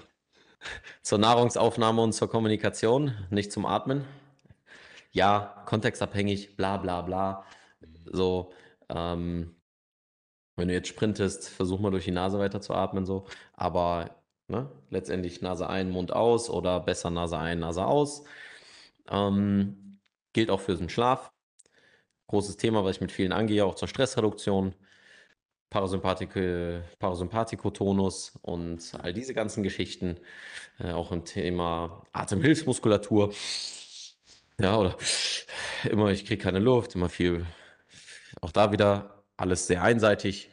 [1.01, 4.05] zur Nahrungsaufnahme und zur Kommunikation, nicht zum Atmen.
[5.11, 7.45] Ja, kontextabhängig, bla bla bla.
[8.05, 8.51] So,
[8.89, 9.55] ähm,
[10.55, 13.25] wenn du jetzt sprintest, versuch mal durch die Nase weiter zu atmen, so.
[13.53, 14.09] Aber
[14.47, 18.23] ne, letztendlich Nase ein, Mund aus oder besser Nase ein, Nase aus.
[19.09, 19.99] Ähm,
[20.33, 21.31] gilt auch für den Schlaf.
[22.27, 24.73] Großes Thema, was ich mit vielen angehe, auch zur Stressreduktion.
[25.69, 26.31] Parasympathik
[26.99, 30.17] Parasympathikotonus und all diese ganzen Geschichten.
[30.79, 33.33] Äh, auch im Thema Atemhilfsmuskulatur.
[34.59, 34.95] Ja, oder
[35.89, 37.45] immer, ich kriege keine Luft, immer viel.
[38.41, 40.49] Auch da wieder alles sehr einseitig.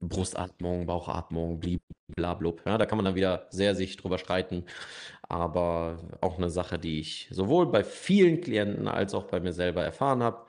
[0.00, 1.60] Brustatmung, Bauchatmung,
[2.08, 2.62] blablub.
[2.66, 4.64] Ja, da kann man dann wieder sehr sich drüber streiten.
[5.22, 9.82] Aber auch eine Sache, die ich sowohl bei vielen Klienten als auch bei mir selber
[9.84, 10.46] erfahren habe.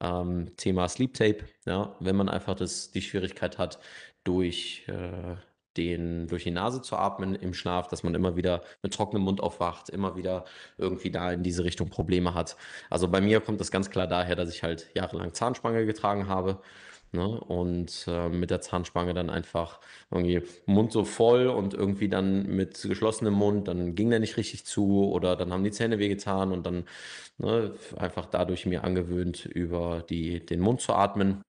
[0.00, 3.78] Ähm, Thema Sleep Tape, ja, wenn man einfach das, die Schwierigkeit hat,
[4.24, 5.36] durch, äh,
[5.76, 9.40] den, durch die Nase zu atmen im Schlaf, dass man immer wieder mit trockenem Mund
[9.40, 10.44] aufwacht, immer wieder
[10.76, 12.56] irgendwie da in diese Richtung Probleme hat.
[12.90, 16.60] Also bei mir kommt das ganz klar daher, dass ich halt jahrelang Zahnspange getragen habe
[17.12, 17.26] Ne?
[17.26, 19.80] Und äh, mit der Zahnspange dann einfach
[20.10, 24.66] irgendwie Mund so voll und irgendwie dann mit geschlossenem Mund, dann ging der nicht richtig
[24.66, 26.84] zu oder dann haben die Zähne wehgetan und dann
[27.38, 31.42] ne, einfach dadurch mir angewöhnt, über die, den Mund zu atmen.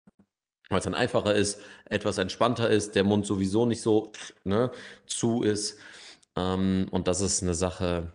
[0.69, 4.13] Weil es dann einfacher ist, etwas entspannter ist, der Mund sowieso nicht so
[4.45, 4.71] ne,
[5.07, 5.79] zu ist.
[6.37, 8.13] Ähm, und das ist eine Sache,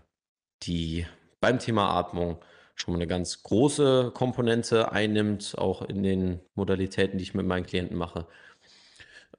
[0.63, 1.07] die
[1.39, 2.37] beim Thema Atmung
[2.82, 7.65] schon mal eine ganz große Komponente einnimmt, auch in den Modalitäten, die ich mit meinen
[7.65, 8.27] Klienten mache,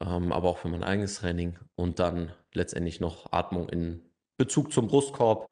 [0.01, 4.03] ähm, aber auch für mein eigenes Training und dann letztendlich noch Atmung in
[4.36, 5.49] Bezug zum Brustkorb,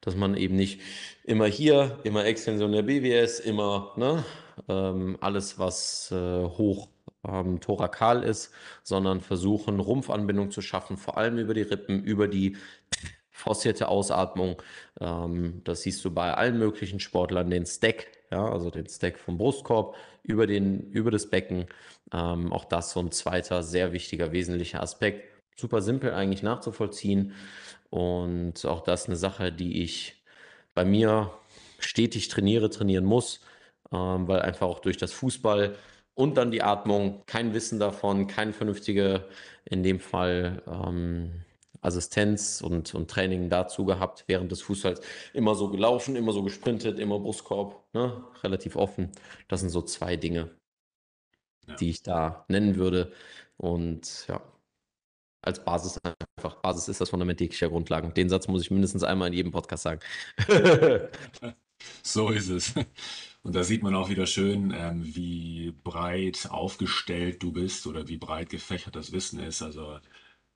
[0.00, 0.80] dass man eben nicht
[1.24, 4.24] immer hier, immer Extension der BWS, immer ne,
[4.68, 6.88] ähm, alles, was äh, hoch
[7.26, 8.52] ähm, thorakal ist,
[8.82, 12.56] sondern versuchen, Rumpfanbindung zu schaffen, vor allem über die Rippen, über die
[13.40, 14.62] forcierte Ausatmung.
[15.00, 19.38] Ähm, das siehst du bei allen möglichen Sportlern, den Stack, ja, also den Stack vom
[19.38, 21.66] Brustkorb über, den, über das Becken.
[22.12, 25.24] Ähm, auch das so ein zweiter sehr wichtiger, wesentlicher Aspekt.
[25.56, 27.34] Super simpel eigentlich nachzuvollziehen
[27.90, 30.22] und auch das eine Sache, die ich
[30.74, 31.32] bei mir
[31.78, 33.40] stetig trainiere, trainieren muss,
[33.92, 35.76] ähm, weil einfach auch durch das Fußball
[36.14, 39.24] und dann die Atmung, kein Wissen davon, kein vernünftige,
[39.64, 41.44] in dem Fall ähm,
[41.82, 45.00] Assistenz und, und Training dazu gehabt, während des Fußballs
[45.32, 48.24] immer so gelaufen, immer so gesprintet, immer Brustkorb, ne?
[48.42, 49.10] relativ offen.
[49.48, 50.50] Das sind so zwei Dinge,
[51.66, 51.74] ja.
[51.76, 53.12] die ich da nennen würde.
[53.56, 54.42] Und ja,
[55.42, 58.12] als Basis einfach, Basis ist das Fundament jeglicher Grundlagen.
[58.14, 60.00] Den Satz muss ich mindestens einmal in jedem Podcast sagen.
[62.02, 62.74] so ist es.
[63.42, 68.18] Und da sieht man auch wieder schön, ähm, wie breit aufgestellt du bist oder wie
[68.18, 69.62] breit gefächert das Wissen ist.
[69.62, 69.98] Also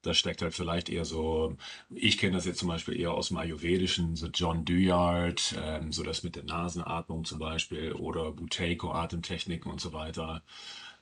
[0.07, 1.57] das steckt halt vielleicht eher so,
[1.91, 6.03] ich kenne das jetzt zum Beispiel eher aus dem Ayurvedischen, so John Duyard, ähm, so
[6.03, 10.43] das mit der Nasenatmung zum Beispiel oder Buteiko, Atemtechniken und so weiter.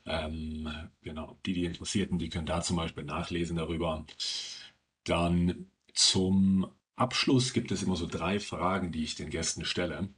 [0.07, 0.69] Ähm,
[1.03, 4.05] genau, die, die Interessierten, die können da zum Beispiel nachlesen darüber.
[5.05, 10.09] Dann zum Abschluss gibt es immer so drei Fragen, die ich den Gästen stelle.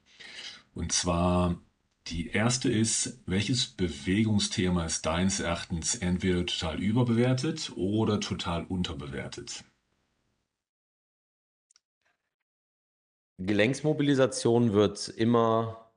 [0.74, 1.60] Und zwar,
[2.08, 9.64] die erste ist, welches Bewegungsthema ist deines Erachtens entweder total überbewertet oder total unterbewertet?
[13.38, 15.92] Gelenksmobilisation wird immer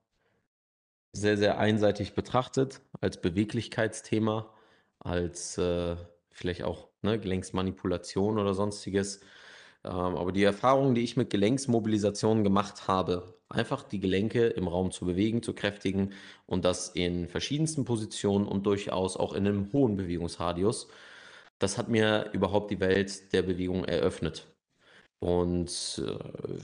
[1.14, 4.54] sehr, sehr einseitig betrachtet als Beweglichkeitsthema,
[5.00, 5.98] als äh,
[6.32, 9.20] vielleicht auch ne, Gelenksmanipulation oder sonstiges.
[9.84, 14.92] Ähm, aber die Erfahrungen, die ich mit Gelenksmobilisation gemacht habe, einfach die Gelenke im Raum
[14.92, 16.14] zu bewegen, zu kräftigen
[16.46, 20.88] und das in verschiedensten Positionen und durchaus auch in einem hohen Bewegungsradius.
[21.60, 24.48] Das hat mir überhaupt die Welt der Bewegung eröffnet.
[25.20, 26.20] und äh,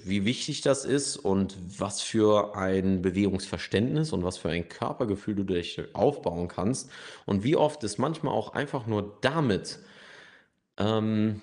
[0.06, 5.44] wie wichtig das ist und was für ein Bewegungsverständnis und was für ein Körpergefühl du
[5.44, 6.92] dich aufbauen kannst
[7.26, 9.80] und wie oft es manchmal auch einfach nur damit
[10.78, 11.42] ähm,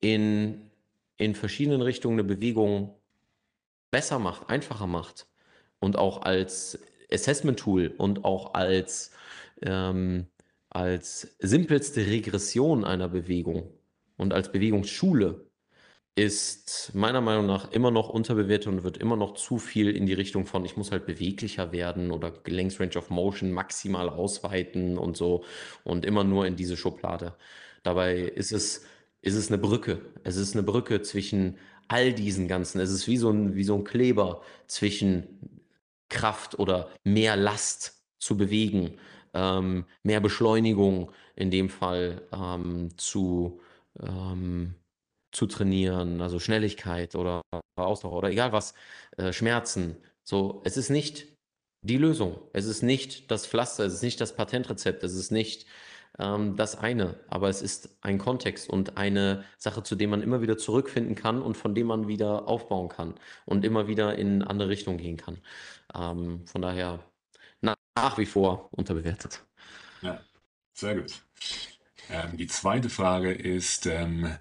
[0.00, 0.70] in,
[1.16, 2.97] in verschiedenen Richtungen eine Bewegung
[3.90, 5.26] besser macht, einfacher macht
[5.80, 6.78] und auch als
[7.12, 9.12] Assessment-Tool und auch als,
[9.62, 10.26] ähm,
[10.70, 13.72] als simpelste Regression einer Bewegung
[14.16, 15.48] und als Bewegungsschule
[16.18, 20.14] ist meiner Meinung nach immer noch unterbewertet und wird immer noch zu viel in die
[20.14, 25.44] Richtung von, ich muss halt beweglicher werden oder Gelenksrange of Motion maximal ausweiten und so
[25.84, 27.36] und immer nur in diese Schublade.
[27.84, 28.84] Dabei ist es,
[29.22, 30.00] ist es eine Brücke.
[30.24, 31.56] Es ist eine Brücke zwischen
[31.88, 32.80] all diesen ganzen.
[32.80, 35.62] Es ist wie so ein, wie so ein Kleber zwischen
[36.10, 38.98] Kraft oder mehr Last zu bewegen,
[39.34, 43.60] ähm, mehr Beschleunigung in dem Fall ähm, zu
[44.00, 44.74] ähm,
[45.32, 47.42] zu trainieren, also Schnelligkeit oder
[47.76, 48.74] Ausdauer oder egal was,
[49.16, 49.96] äh, Schmerzen.
[50.24, 51.26] So, es ist nicht
[51.82, 52.38] die Lösung.
[52.52, 55.66] Es ist nicht das Pflaster, es ist nicht das Patentrezept, es ist nicht
[56.18, 60.42] ähm, das eine, aber es ist ein Kontext und eine Sache, zu dem man immer
[60.42, 63.14] wieder zurückfinden kann und von dem man wieder aufbauen kann
[63.46, 65.38] und immer wieder in andere Richtungen gehen kann.
[65.94, 67.00] Ähm, von daher
[67.60, 69.44] nach, nach wie vor unterbewertet.
[70.02, 70.20] Ja,
[70.74, 71.22] sehr gut.
[72.10, 74.36] Ähm, die zweite Frage ist, ähm,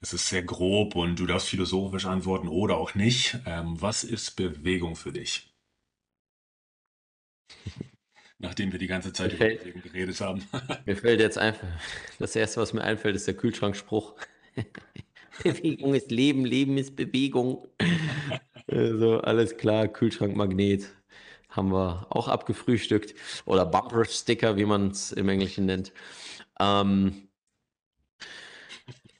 [0.00, 3.38] es ist sehr grob und du darfst philosophisch antworten oder auch nicht.
[3.46, 5.52] Ähm, was ist Bewegung für dich?
[8.40, 10.42] Nachdem wir die ganze Zeit über Bewegung geredet haben.
[10.86, 11.68] mir fällt jetzt einfach,
[12.18, 14.14] das erste, was mir einfällt, ist der Kühlschrankspruch.
[15.44, 17.68] Bewegung ist Leben, Leben ist Bewegung.
[18.66, 20.90] Also alles klar, Kühlschrankmagnet
[21.50, 23.14] haben wir auch abgefrühstückt.
[23.44, 25.92] Oder Bumper Sticker, wie man es im Englischen nennt.
[26.58, 27.28] Ähm,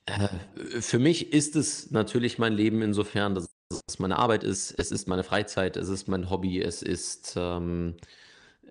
[0.06, 3.48] äh, für mich ist es natürlich mein Leben insofern, dass
[3.86, 7.96] es meine Arbeit ist, es ist meine Freizeit, es ist mein Hobby, es ist, ähm,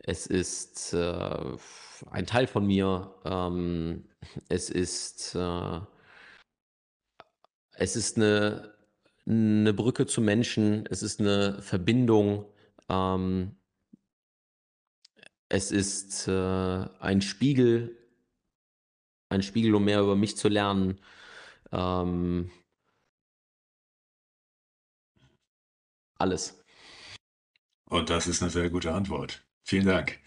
[0.04, 1.58] es ist äh,
[2.12, 4.10] ein Teil von mir, ähm,
[4.50, 5.80] es ist, äh,
[7.74, 8.74] es ist eine,
[9.26, 12.46] eine Brücke zu Menschen, es ist eine Verbindung,
[12.90, 13.56] ähm,
[15.50, 18.00] es ist äh, ein Spiegel
[19.30, 21.00] ein Spiegel, um mehr über mich zu lernen.
[21.72, 22.52] Ähm,
[26.18, 26.64] alles.
[27.86, 29.44] Und das ist eine sehr gute Antwort.
[29.64, 30.20] Vielen Dank.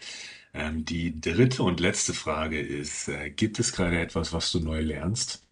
[0.53, 4.81] Ähm, die dritte und letzte Frage ist, äh, gibt es gerade etwas, was du neu
[4.81, 5.47] lernst?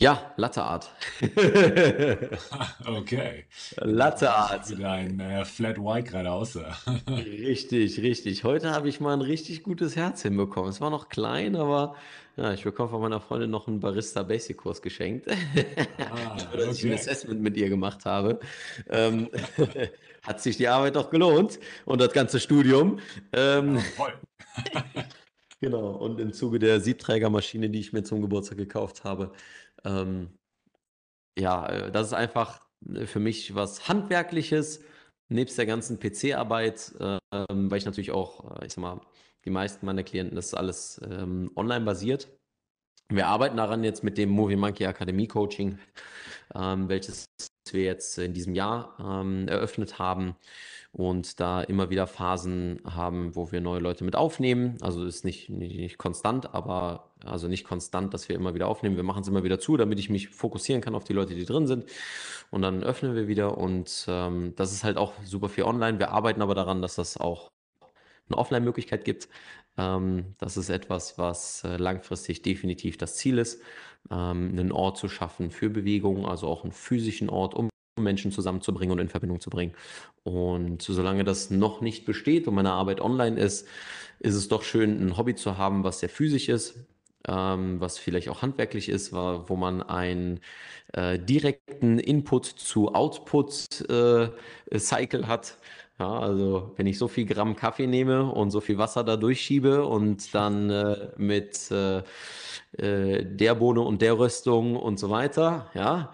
[0.00, 0.90] Ja, Latte Art.
[2.86, 3.44] okay.
[3.76, 4.68] Latte Art.
[4.68, 6.76] Wie dein äh, Flat White gerade aussah.
[7.08, 8.42] richtig, richtig.
[8.42, 10.68] Heute habe ich mal ein richtig gutes Herz hinbekommen.
[10.68, 11.94] Es war noch klein, aber
[12.36, 15.28] ja, ich bekomme von meiner Freundin noch einen Barista Basic Kurs geschenkt.
[16.10, 18.40] Ah, Dass ich ein Assessment mit ihr gemacht habe.
[18.88, 19.30] Ähm,
[20.22, 22.98] hat sich die Arbeit doch gelohnt und das ganze Studium.
[23.32, 24.12] Ähm, ja, voll.
[25.64, 25.92] Genau.
[25.92, 29.32] Und im Zuge der Siebträgermaschine, die ich mir zum Geburtstag gekauft habe,
[29.84, 30.30] ähm,
[31.38, 34.82] ja, äh, das ist einfach äh, für mich was Handwerkliches,
[35.28, 39.00] nebst der ganzen PC-Arbeit, ähm, weil ich natürlich auch, äh, ich sag mal,
[39.44, 42.28] die meisten meiner Klienten, das ist alles ähm, online basiert.
[43.08, 45.78] Wir arbeiten daran jetzt mit dem Movie Monkey Akademie Coaching,
[46.54, 47.26] ähm, welches
[47.72, 50.36] wir jetzt in diesem Jahr ähm, eröffnet haben
[50.92, 54.76] und da immer wieder Phasen haben, wo wir neue Leute mit aufnehmen.
[54.80, 58.96] Also ist nicht, nicht, nicht konstant, aber also nicht konstant, dass wir immer wieder aufnehmen.
[58.96, 61.44] Wir machen es immer wieder zu, damit ich mich fokussieren kann auf die Leute, die
[61.44, 61.86] drin sind.
[62.50, 65.98] Und dann öffnen wir wieder und ähm, das ist halt auch super viel online.
[65.98, 67.50] Wir arbeiten aber daran, dass das auch
[68.28, 69.28] eine Offline-Möglichkeit gibt.
[69.76, 73.60] Ähm, das ist etwas, was äh, langfristig definitiv das Ziel ist,
[74.10, 78.92] ähm, einen Ort zu schaffen für Bewegung, also auch einen physischen Ort, um Menschen zusammenzubringen
[78.92, 79.74] und in Verbindung zu bringen.
[80.24, 83.66] Und solange das noch nicht besteht und meine Arbeit online ist,
[84.20, 86.76] ist es doch schön, ein Hobby zu haben, was sehr physisch ist,
[87.28, 90.40] ähm, was vielleicht auch handwerklich ist, wo man einen
[90.92, 95.58] äh, direkten Input zu Output-Cycle äh, hat.
[95.98, 99.86] Ja, also wenn ich so viel Gramm Kaffee nehme und so viel Wasser da durchschiebe
[99.86, 101.98] und dann äh, mit äh,
[102.78, 106.12] äh, der Bohne und der Röstung und so weiter, ja,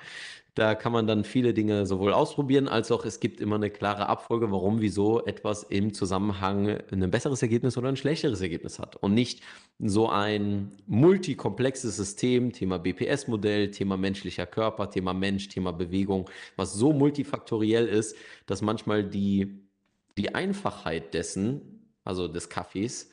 [0.54, 4.08] da kann man dann viele Dinge sowohl ausprobieren, als auch es gibt immer eine klare
[4.08, 8.96] Abfolge, warum, wieso etwas im Zusammenhang ein besseres Ergebnis oder ein schlechteres Ergebnis hat.
[8.96, 9.42] Und nicht
[9.78, 16.92] so ein multikomplexes System, Thema BPS-Modell, Thema menschlicher Körper, Thema Mensch, Thema Bewegung, was so
[16.92, 18.16] multifaktoriell ist,
[18.46, 19.69] dass manchmal die,
[20.18, 23.10] die Einfachheit dessen, also des Kaffees,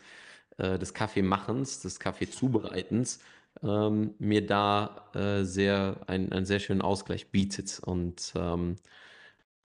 [0.58, 3.20] äh, des Kaffeemachens, des Kaffeezubereitens,
[3.64, 7.80] ähm, mir da äh, sehr ein, einen sehr schönen Ausgleich bietet.
[7.84, 8.76] Und ähm,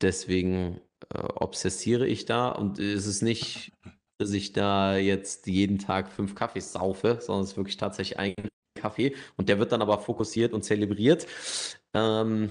[0.00, 0.80] deswegen
[1.14, 2.48] äh, obsessiere ich da.
[2.50, 3.72] Und es ist nicht,
[4.18, 8.34] dass ich da jetzt jeden Tag fünf Kaffees saufe, sondern es ist wirklich tatsächlich ein
[8.74, 9.14] Kaffee.
[9.36, 11.26] Und der wird dann aber fokussiert und zelebriert.
[11.94, 12.50] Ähm,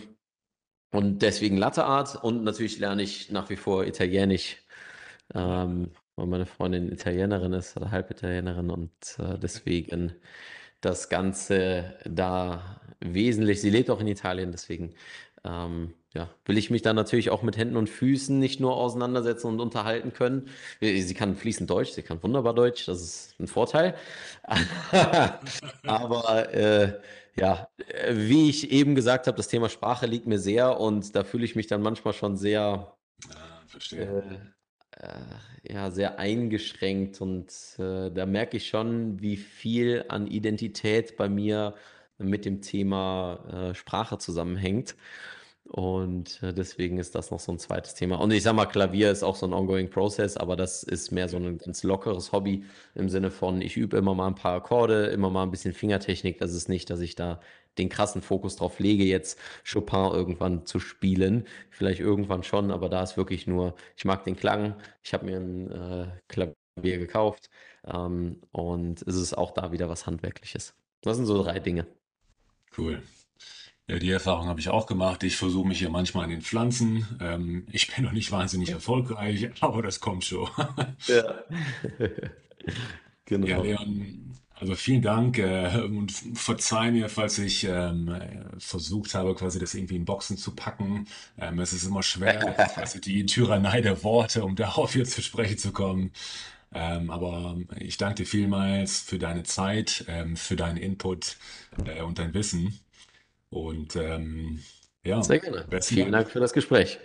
[0.91, 2.21] und deswegen Latte Art.
[2.23, 4.57] Und natürlich lerne ich nach wie vor Italienisch.
[5.33, 10.13] Ähm, weil meine Freundin Italienerin ist oder Halbitalienerin und äh, deswegen
[10.81, 14.95] das Ganze da wesentlich, sie lebt auch in Italien, deswegen
[15.43, 19.47] ähm, ja, will ich mich da natürlich auch mit Händen und Füßen nicht nur auseinandersetzen
[19.47, 20.49] und unterhalten können.
[20.81, 23.95] Äh, sie kann fließend Deutsch, sie kann wunderbar Deutsch, das ist ein Vorteil.
[25.85, 26.99] Aber äh,
[27.35, 27.69] ja,
[28.11, 31.55] wie ich eben gesagt habe, das Thema Sprache liegt mir sehr und da fühle ich
[31.55, 32.93] mich dann manchmal schon sehr,
[33.29, 34.01] Ah, verstehe.
[34.01, 34.39] äh,
[35.01, 41.29] äh, ja, sehr eingeschränkt und äh, da merke ich schon, wie viel an Identität bei
[41.29, 41.75] mir
[42.17, 44.95] mit dem Thema äh, Sprache zusammenhängt.
[45.71, 48.17] Und äh, deswegen ist das noch so ein zweites Thema.
[48.17, 51.29] Und ich sag mal, Klavier ist auch so ein ongoing Process, aber das ist mehr
[51.29, 55.05] so ein ganz lockeres Hobby im Sinne von, ich übe immer mal ein paar Akkorde,
[55.05, 56.39] immer mal ein bisschen Fingertechnik.
[56.39, 57.39] Das ist nicht, dass ich da
[57.77, 61.47] den krassen Fokus drauf lege, jetzt Chopin irgendwann zu spielen.
[61.69, 64.75] Vielleicht irgendwann schon, aber da ist wirklich nur, ich mag den Klang.
[65.03, 67.49] Ich habe mir ein äh, Klavier gekauft
[67.87, 70.73] ähm, und es ist auch da wieder was Handwerkliches.
[70.99, 71.87] Das sind so drei Dinge.
[72.77, 73.01] Cool.
[73.87, 75.23] Ja, die Erfahrung habe ich auch gemacht.
[75.23, 77.05] Ich versuche mich hier manchmal an den Pflanzen.
[77.19, 80.49] Ähm, ich bin noch nicht wahnsinnig erfolgreich, aber das kommt schon.
[81.07, 81.43] Ja.
[83.43, 83.63] Ja, Genau.
[83.63, 89.57] Leon, also vielen Dank äh, und verzeih mir, falls ich ähm, äh, versucht habe, quasi
[89.59, 91.07] das irgendwie in Boxen zu packen.
[91.37, 92.39] Ähm, es ist immer schwer,
[92.73, 96.11] quasi die Tyrannei der Worte, um darauf hier zu sprechen zu kommen.
[96.73, 101.37] Ähm, aber ich danke dir vielmals für deine Zeit, ähm, für deinen Input
[101.85, 102.79] äh, und dein Wissen.
[103.51, 104.59] Und ähm,
[105.03, 105.67] ja, Sehr gerne.
[105.81, 106.31] Vielen Dank.
[106.31, 106.99] Für das Gespräch.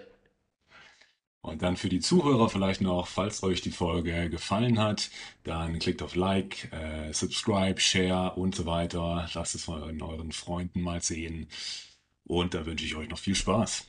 [1.43, 5.11] Und dann für die Zuhörer vielleicht noch, falls euch die Folge gefallen hat,
[5.45, 9.29] dann klickt auf Like, äh, Subscribe, Share und so weiter.
[9.33, 11.49] Lasst es in euren Freunden mal sehen.
[12.25, 13.87] Und da wünsche ich euch noch viel Spaß.